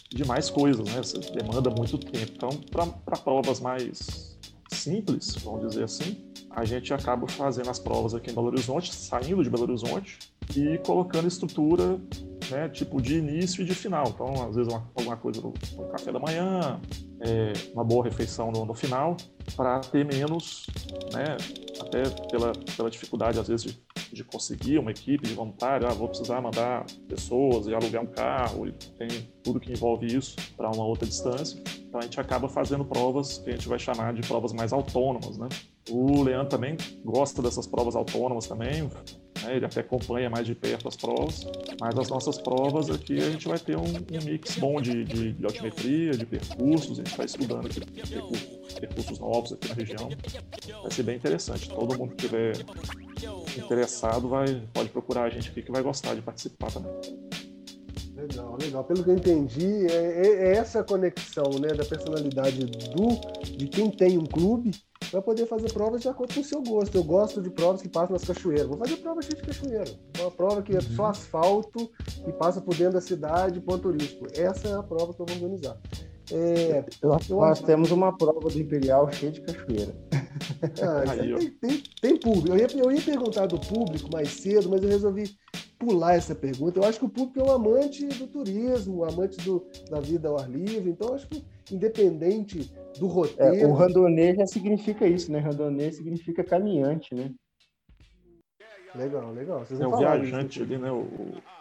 [0.10, 1.04] de mais coisas, né?
[1.04, 2.32] Você demanda muito tempo.
[2.34, 4.38] Então, para provas mais
[4.72, 9.44] simples, vamos dizer assim, a gente acaba fazendo as provas aqui em Belo Horizonte, saindo
[9.44, 10.20] de Belo Horizonte
[10.56, 12.00] e colocando estrutura
[12.52, 14.08] né, tipo de início e de final.
[14.10, 16.80] Então, às vezes, uma, alguma coisa no, no café da manhã,
[17.22, 19.16] é, uma boa refeição no, no final,
[19.56, 20.68] para ter menos,
[21.14, 21.38] né,
[21.80, 23.84] até pela, pela dificuldade, às vezes, de,
[24.14, 25.88] de conseguir uma equipe de voluntário.
[25.88, 29.08] Ah, vou precisar mandar pessoas e alugar um carro, e tem
[29.42, 31.62] tudo que envolve isso para uma outra distância.
[31.88, 35.38] Então, a gente acaba fazendo provas que a gente vai chamar de provas mais autônomas,
[35.38, 35.48] né?
[35.90, 39.56] O Leandro também gosta dessas provas autônomas também, né?
[39.56, 41.48] ele até acompanha mais de perto as provas,
[41.80, 45.34] mas as nossas provas aqui a gente vai ter um, um mix bom de, de,
[45.34, 50.10] de, altimetria, de percursos, a gente está estudando aqui percursos, percursos novos aqui na região,
[50.82, 51.70] vai ser bem interessante.
[51.70, 52.54] Todo mundo que estiver
[53.58, 56.92] interessado vai, pode procurar a gente aqui que vai gostar de participar também.
[58.16, 58.84] Legal, legal.
[58.84, 63.90] Pelo que eu entendi, é, é, é essa conexão né, da personalidade do de quem
[63.90, 64.72] tem um clube
[65.10, 66.96] para poder fazer provas de acordo com o seu gosto.
[66.96, 68.68] Eu gosto de provas que passam nas cachoeiras.
[68.68, 69.92] Vou fazer prova cheia de cachoeira.
[70.20, 71.92] Uma prova que é só asfalto
[72.28, 74.28] e passa por dentro da cidade, ponto turístico.
[74.36, 75.78] Essa é a prova que eu vou organizar.
[76.34, 76.86] É,
[77.30, 79.94] nós temos uma prova do Imperial cheia de cachoeira.
[80.82, 82.50] Ah, tem, tem, tem, público.
[82.50, 85.36] Eu ia, eu ia perguntar do público mais cedo, mas eu resolvi
[85.78, 86.80] pular essa pergunta.
[86.80, 90.30] Eu acho que o público é um amante do turismo, um amante do, da vida
[90.30, 90.92] ao ar livre.
[90.92, 91.44] Então, acho que
[91.76, 93.56] independente do roteiro.
[93.56, 95.40] É, o randonê já significa isso, né?
[95.40, 97.32] Randonê significa caminhante, né?
[98.94, 99.66] Legal, legal.
[99.70, 100.92] é o viajante ali, né?
[100.92, 101.08] O,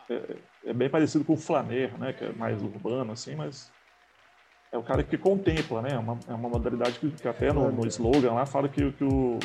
[0.08, 0.36] é,
[0.66, 2.12] é, bem parecido com o flaner, né?
[2.12, 3.70] Que é mais urbano, assim, mas
[4.72, 5.90] é o cara que contempla, né?
[5.92, 9.04] É uma, é uma modalidade que, que até no, no, slogan lá fala que, que,
[9.04, 9.38] o,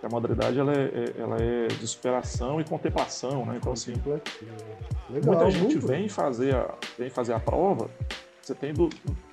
[0.00, 3.56] que a modalidade ela é, é, ela é de superação e contemplação, né?
[3.56, 3.94] Então, assim,
[5.10, 5.86] Legal, muita gente muito.
[5.86, 7.90] vem fazer, a, vem fazer a prova,
[8.42, 8.90] você tem do,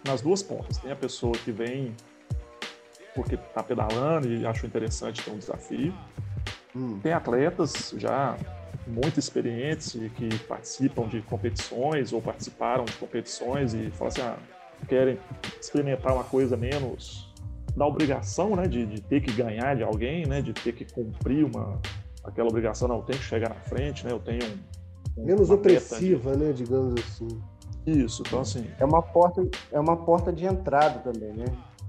[0.07, 0.77] nas duas pontas.
[0.77, 1.93] Tem a pessoa que vem
[3.15, 5.93] porque está pedalando e achou interessante ter um desafio.
[6.75, 6.99] Hum.
[7.01, 8.37] Tem atletas já
[8.87, 14.37] muito experientes que participam de competições ou participaram de competições e falam assim, ah,
[14.87, 15.19] querem
[15.59, 17.29] experimentar uma coisa menos
[17.75, 21.45] da obrigação, né, de, de, ter que ganhar de alguém, né, de ter que cumprir
[21.45, 21.79] uma
[22.23, 24.43] aquela obrigação, não, eu tenho que chegar na frente, né, eu tenho
[25.17, 26.37] um, menos opressiva, de...
[26.37, 27.27] né, digamos assim.
[27.85, 28.65] Isso, então assim.
[28.79, 31.45] É uma porta, é uma porta de entrada também, né?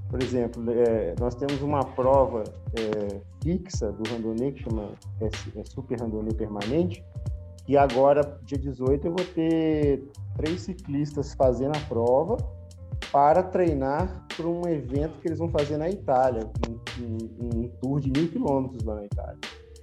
[0.08, 2.42] Por exemplo, é, nós temos uma prova
[2.74, 7.04] é, fixa do randonê que chama é, é Super Randonê Permanente,
[7.70, 10.02] e agora, dia 18, eu vou ter
[10.36, 12.36] três ciclistas fazendo a prova
[13.12, 18.00] para treinar para um evento que eles vão fazer na Itália, um, um, um tour
[18.00, 19.38] de mil quilômetros lá na Itália.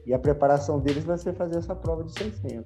[0.06, 2.66] E a preparação deles vai ser fazer essa prova de 600.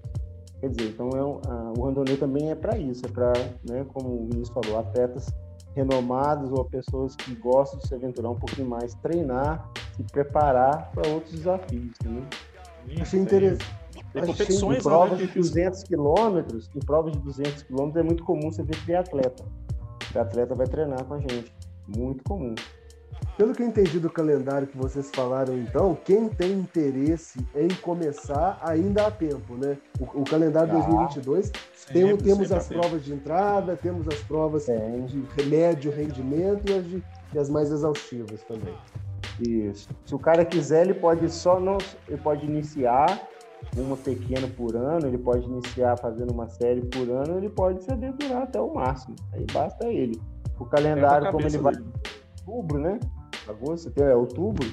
[0.61, 3.33] Quer dizer, então é um, a, o randonê também é para isso, é para,
[3.67, 5.27] né, como o Vinícius falou, atletas
[5.75, 11.09] renomados ou pessoas que gostam de se aventurar um pouquinho mais, treinar, se preparar para
[11.09, 11.97] outros desafios.
[12.05, 12.21] Né?
[13.01, 13.81] Achei interessante.
[14.13, 18.23] Tem competições em provas né, de 200 quilômetros, em provas de 200 quilômetros é muito
[18.23, 19.43] comum você ver triatleta.
[20.13, 21.51] O atleta vai treinar com a gente.
[21.87, 22.53] Muito comum.
[23.37, 28.59] Pelo que eu entendi do calendário que vocês falaram, então, quem tem interesse em começar
[28.61, 29.77] ainda há tempo, né?
[29.99, 31.51] O, o calendário ah, 2022
[31.91, 37.03] tem, temos as provas de entrada, temos as provas de médio rendimento e as, de,
[37.33, 38.75] e as mais exaustivas também.
[39.39, 39.89] Isso.
[40.05, 43.27] Se o cara quiser, ele pode só não, ele pode iniciar
[43.75, 47.91] uma pequena por ano, ele pode iniciar fazendo uma série por ano, ele pode se
[47.91, 49.15] aventurar até o máximo.
[49.33, 50.21] Aí basta ele.
[50.59, 51.73] O calendário, como ele vai
[52.45, 52.99] outubro, né?
[53.47, 54.67] Agosto, é outubro,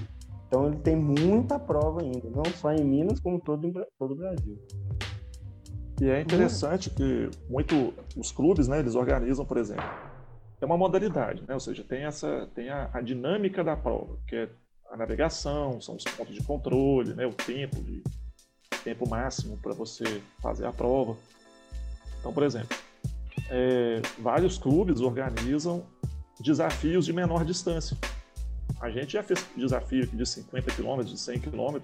[0.47, 4.59] então ele tem muita prova ainda, não só em Minas, como todo, todo o Brasil.
[6.01, 9.85] E é interessante que muito os clubes, né, eles organizam, por exemplo,
[10.61, 11.55] é uma modalidade, né?
[11.55, 14.49] Ou seja, tem essa tem a, a dinâmica da prova, que é
[14.91, 18.03] a navegação, são os pontos de controle, né, o tempo de
[18.85, 20.05] tempo máximo para você
[20.41, 21.17] fazer a prova.
[22.21, 22.77] Então, por exemplo,
[23.51, 25.85] é, vários clubes organizam
[26.41, 27.97] desafios de menor distância.
[28.81, 31.79] A gente já fez desafio de 50 km, de 100 km,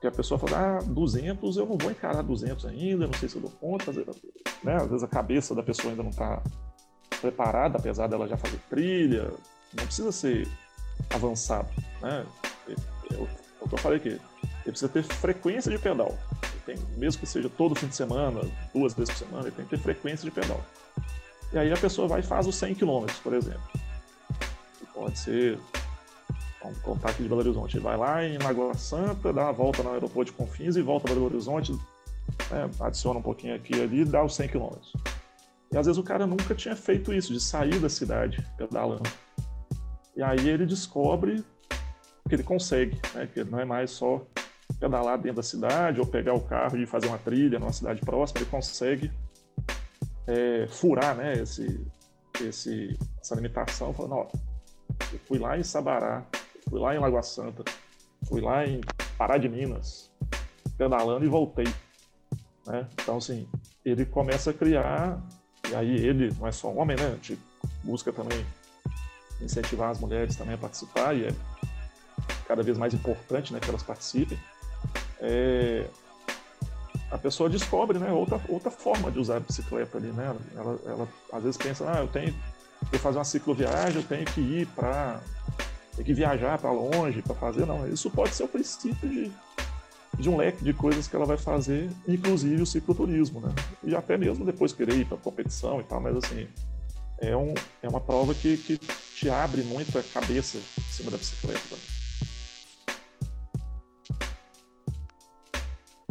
[0.00, 3.36] que a pessoa fala, ah, 200, eu não vou encarar 200 ainda, não sei se
[3.36, 3.92] eu dou conta.
[4.62, 4.76] Né?
[4.76, 6.42] Às vezes a cabeça da pessoa ainda não está
[7.20, 9.30] preparada, apesar dela já fazer trilha.
[9.74, 10.48] Não precisa ser
[11.10, 11.68] avançado.
[12.00, 12.24] Né?
[12.68, 13.14] É,
[13.60, 14.20] o que eu falei aqui, ele
[14.64, 16.16] precisa ter frequência de pedal.
[16.64, 18.40] Tem, mesmo que seja todo fim de semana,
[18.72, 20.64] duas vezes por semana, ele tem que ter frequência de pedal.
[21.52, 23.60] E aí a pessoa vai e faz os 100 km, por exemplo.
[24.94, 25.58] Pode ser,
[26.62, 29.92] vamos contar aqui de Belo Horizonte, vai lá em Lagoa Santa, dá uma volta no
[29.92, 34.04] aeroporto de Confins e volta para Belo Horizonte, né, adiciona um pouquinho aqui e ali
[34.04, 34.76] dá os 100 km.
[35.72, 39.08] E às vezes o cara nunca tinha feito isso, de sair da cidade pedalando.
[40.16, 41.44] E aí ele descobre
[42.28, 44.24] que ele consegue, né, que não é mais só
[44.78, 48.40] pedalar dentro da cidade ou pegar o carro e fazer uma trilha numa cidade próxima,
[48.40, 49.10] ele consegue
[50.26, 51.86] é, furar né, esse,
[52.40, 54.28] esse, essa limitação, falando, ó,
[55.12, 56.24] eu fui lá em Sabará,
[56.68, 57.64] fui lá em Lagoa Santa,
[58.28, 58.80] fui lá em
[59.16, 60.10] Pará de Minas,
[60.76, 61.66] pedalando e voltei.
[62.66, 62.86] Né?
[62.92, 63.48] Então, assim,
[63.84, 65.20] ele começa a criar,
[65.70, 67.06] e aí ele não é só um homem, né?
[67.06, 67.38] A gente
[67.82, 68.46] busca também
[69.40, 71.30] incentivar as mulheres também a participar, e é
[72.46, 74.38] cada vez mais importante né, que elas participem.
[75.20, 75.86] É,
[77.10, 80.34] a pessoa descobre, né, outra, outra forma de usar a bicicleta ali, né?
[80.54, 82.34] Ela, ela às vezes pensa, ah, eu tenho
[82.90, 85.20] que fazer uma cicloviagem, eu tenho que ir para
[85.96, 87.86] tem que viajar para longe para fazer, não.
[87.88, 89.30] Isso pode ser o princípio de,
[90.18, 93.52] de um leque de coisas que ela vai fazer, inclusive o cicloturismo, né?
[93.82, 96.46] E até mesmo depois querer ir para competição e tal, mas assim,
[97.18, 97.52] é, um,
[97.82, 101.76] é uma prova que, que te abre muito a cabeça em cima da bicicleta.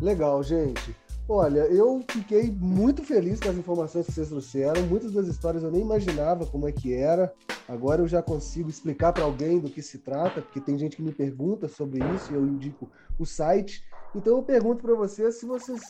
[0.01, 0.95] Legal, gente.
[1.27, 4.81] Olha, eu fiquei muito feliz com as informações que vocês trouxeram.
[4.87, 7.31] Muitas das histórias eu nem imaginava como é que era.
[7.67, 11.03] Agora eu já consigo explicar para alguém do que se trata, porque tem gente que
[11.03, 12.89] me pergunta sobre isso e eu indico
[13.19, 13.83] o site.
[14.15, 15.81] Então eu pergunto para vocês se vocês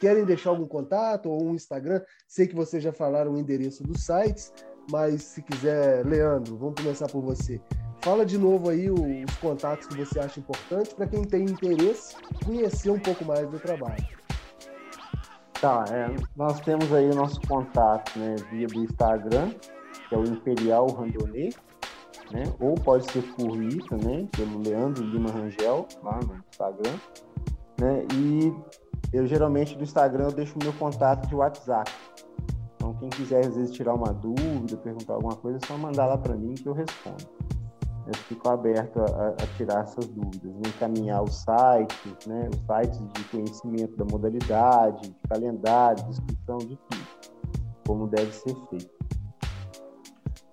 [0.00, 2.00] querem deixar algum contato ou um Instagram.
[2.26, 4.50] Sei que vocês já falaram o endereço dos sites,
[4.90, 7.60] mas se quiser, Leandro, vamos começar por você.
[8.02, 12.90] Fala de novo aí os contatos que você acha importantes para quem tem interesse conhecer
[12.90, 14.06] um pouco mais do trabalho.
[15.60, 19.50] Tá, é, nós temos aí o nosso contato né, via do Instagram,
[20.08, 21.50] que é o Imperial Randonê,
[22.32, 22.44] né?
[22.58, 26.98] Ou pode ser por mim também, pelo Leandro Lima Rangel, lá no Instagram.
[27.78, 28.06] Né?
[28.14, 28.54] E
[29.12, 31.90] eu geralmente no Instagram eu deixo o meu contato de WhatsApp.
[32.76, 36.16] Então quem quiser às vezes tirar uma dúvida, perguntar alguma coisa, é só mandar lá
[36.16, 37.28] para mim que eu respondo.
[38.06, 40.62] Eu fico aberto a, a tirar essas dúvidas, né?
[40.66, 42.48] encaminhar os sites, né?
[42.52, 47.06] os sites de conhecimento da modalidade, de calendário, descrição de tudo,
[47.86, 49.00] como deve ser feito.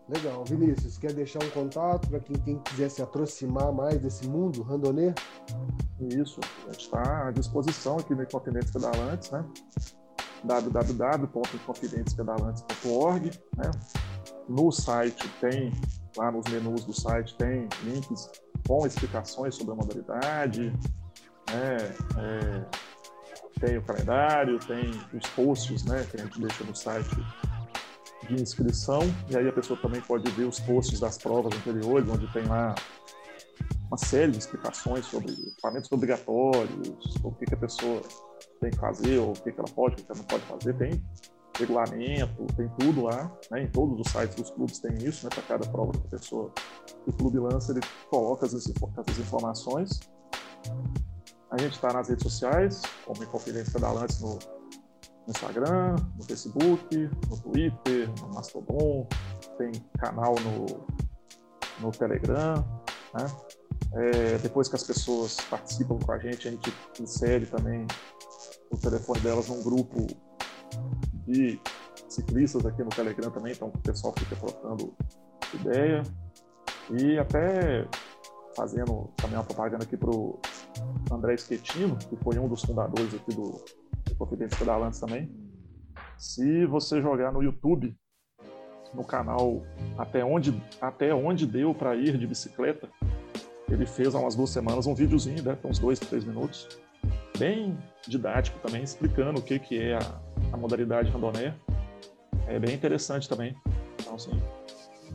[0.10, 0.46] Legal.
[0.46, 5.14] Vinícius, quer deixar um contato para quem, quem, quiser se aproximar mais desse mundo randonê?
[6.00, 9.44] Isso, a gente está à disposição aqui no Inconfidentes Pedalantes, né?
[10.46, 13.70] www.inconfidentespedalantes.org, né?
[14.48, 15.74] No site tem,
[16.18, 18.30] lá nos menus do site, tem links
[18.68, 20.74] com explicações sobre a modalidade,
[21.50, 21.78] né?
[22.18, 22.66] É,
[23.60, 26.06] tem o calendário, tem os posts, né?
[26.10, 27.16] Que a gente deixa no site
[28.28, 32.32] de inscrição, e aí a pessoa também pode ver os posts das provas anteriores, onde
[32.34, 32.76] tem lá
[33.88, 38.02] uma série de explicações sobre equipamentos obrigatórios, o que, que a pessoa
[38.60, 40.74] tem que fazer, ou o que, que ela pode, o que ela não pode fazer.
[40.74, 41.02] Tem
[41.58, 43.64] regulamento, tem tudo lá, né?
[43.64, 45.30] em todos os sites dos clubes tem isso, né?
[45.34, 46.52] para cada prova que a pessoa,
[47.06, 50.00] o clube lança, ele coloca as, essas informações.
[51.50, 54.38] A gente está nas redes sociais, como Inconfidência Pedalantes no
[55.28, 59.08] no Instagram, no Facebook, no Twitter, no Mastodon,
[59.58, 60.88] tem canal no,
[61.82, 62.66] no Telegram.
[63.14, 63.26] Né?
[63.94, 67.86] É, depois que as pessoas participam com a gente, a gente insere também
[68.72, 70.08] o telefone delas num grupo
[71.28, 71.60] de
[72.08, 74.94] ciclistas aqui no Telegram também, então o pessoal fica trocando
[75.54, 76.04] ideia.
[76.90, 77.86] E até
[78.56, 80.40] fazendo também uma propaganda aqui para o
[81.12, 83.64] André Schettino, que foi um dos fundadores aqui do,
[84.18, 85.30] Confidência Pedalantes também.
[86.18, 87.96] Se você jogar no YouTube,
[88.94, 89.62] no canal
[89.98, 92.90] Até Onde, até onde Deu para Ir de Bicicleta,
[93.70, 96.68] ele fez há umas duas semanas um videozinho, né, uns dois, três minutos,
[97.38, 97.78] bem
[98.08, 100.22] didático também, explicando o que, que é a,
[100.54, 101.54] a modalidade randonê.
[102.48, 103.56] É bem interessante também.
[104.00, 104.42] Então, assim,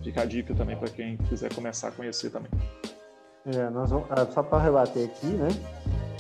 [0.03, 2.51] fica a dica também para quem quiser começar a conhecer também.
[3.47, 5.49] É, nós vamos, ah, só para rebater aqui, né?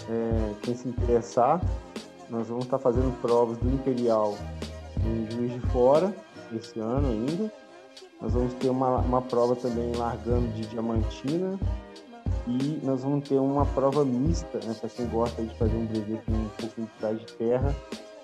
[0.09, 1.61] É, quem se interessar,
[2.29, 4.37] nós vamos estar fazendo provas do Imperial
[5.05, 6.13] em Juiz de Fora,
[6.55, 7.53] esse ano ainda.
[8.21, 11.59] Nós vamos ter uma, uma prova também largando de Diamantina.
[12.47, 16.21] E nós vamos ter uma prova mista, né, para quem gosta de fazer um brevet
[16.27, 17.75] com um pouco de trás de terra,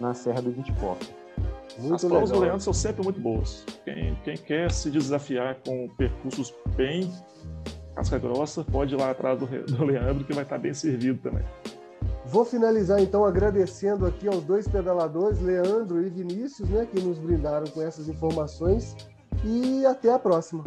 [0.00, 0.96] na Serra do Vitipó.
[1.78, 3.64] Muito As provas do Leandro são sempre muito boas.
[3.84, 7.08] Quem, quem quer se desafiar com percursos bem
[7.98, 11.44] casca grossa, pode ir lá atrás do, do Leandro, que vai estar bem servido também.
[12.26, 17.66] Vou finalizar então agradecendo aqui aos dois pedaladores, Leandro e Vinícius, né, que nos brindaram
[17.66, 18.94] com essas informações.
[19.44, 20.64] E até a próxima.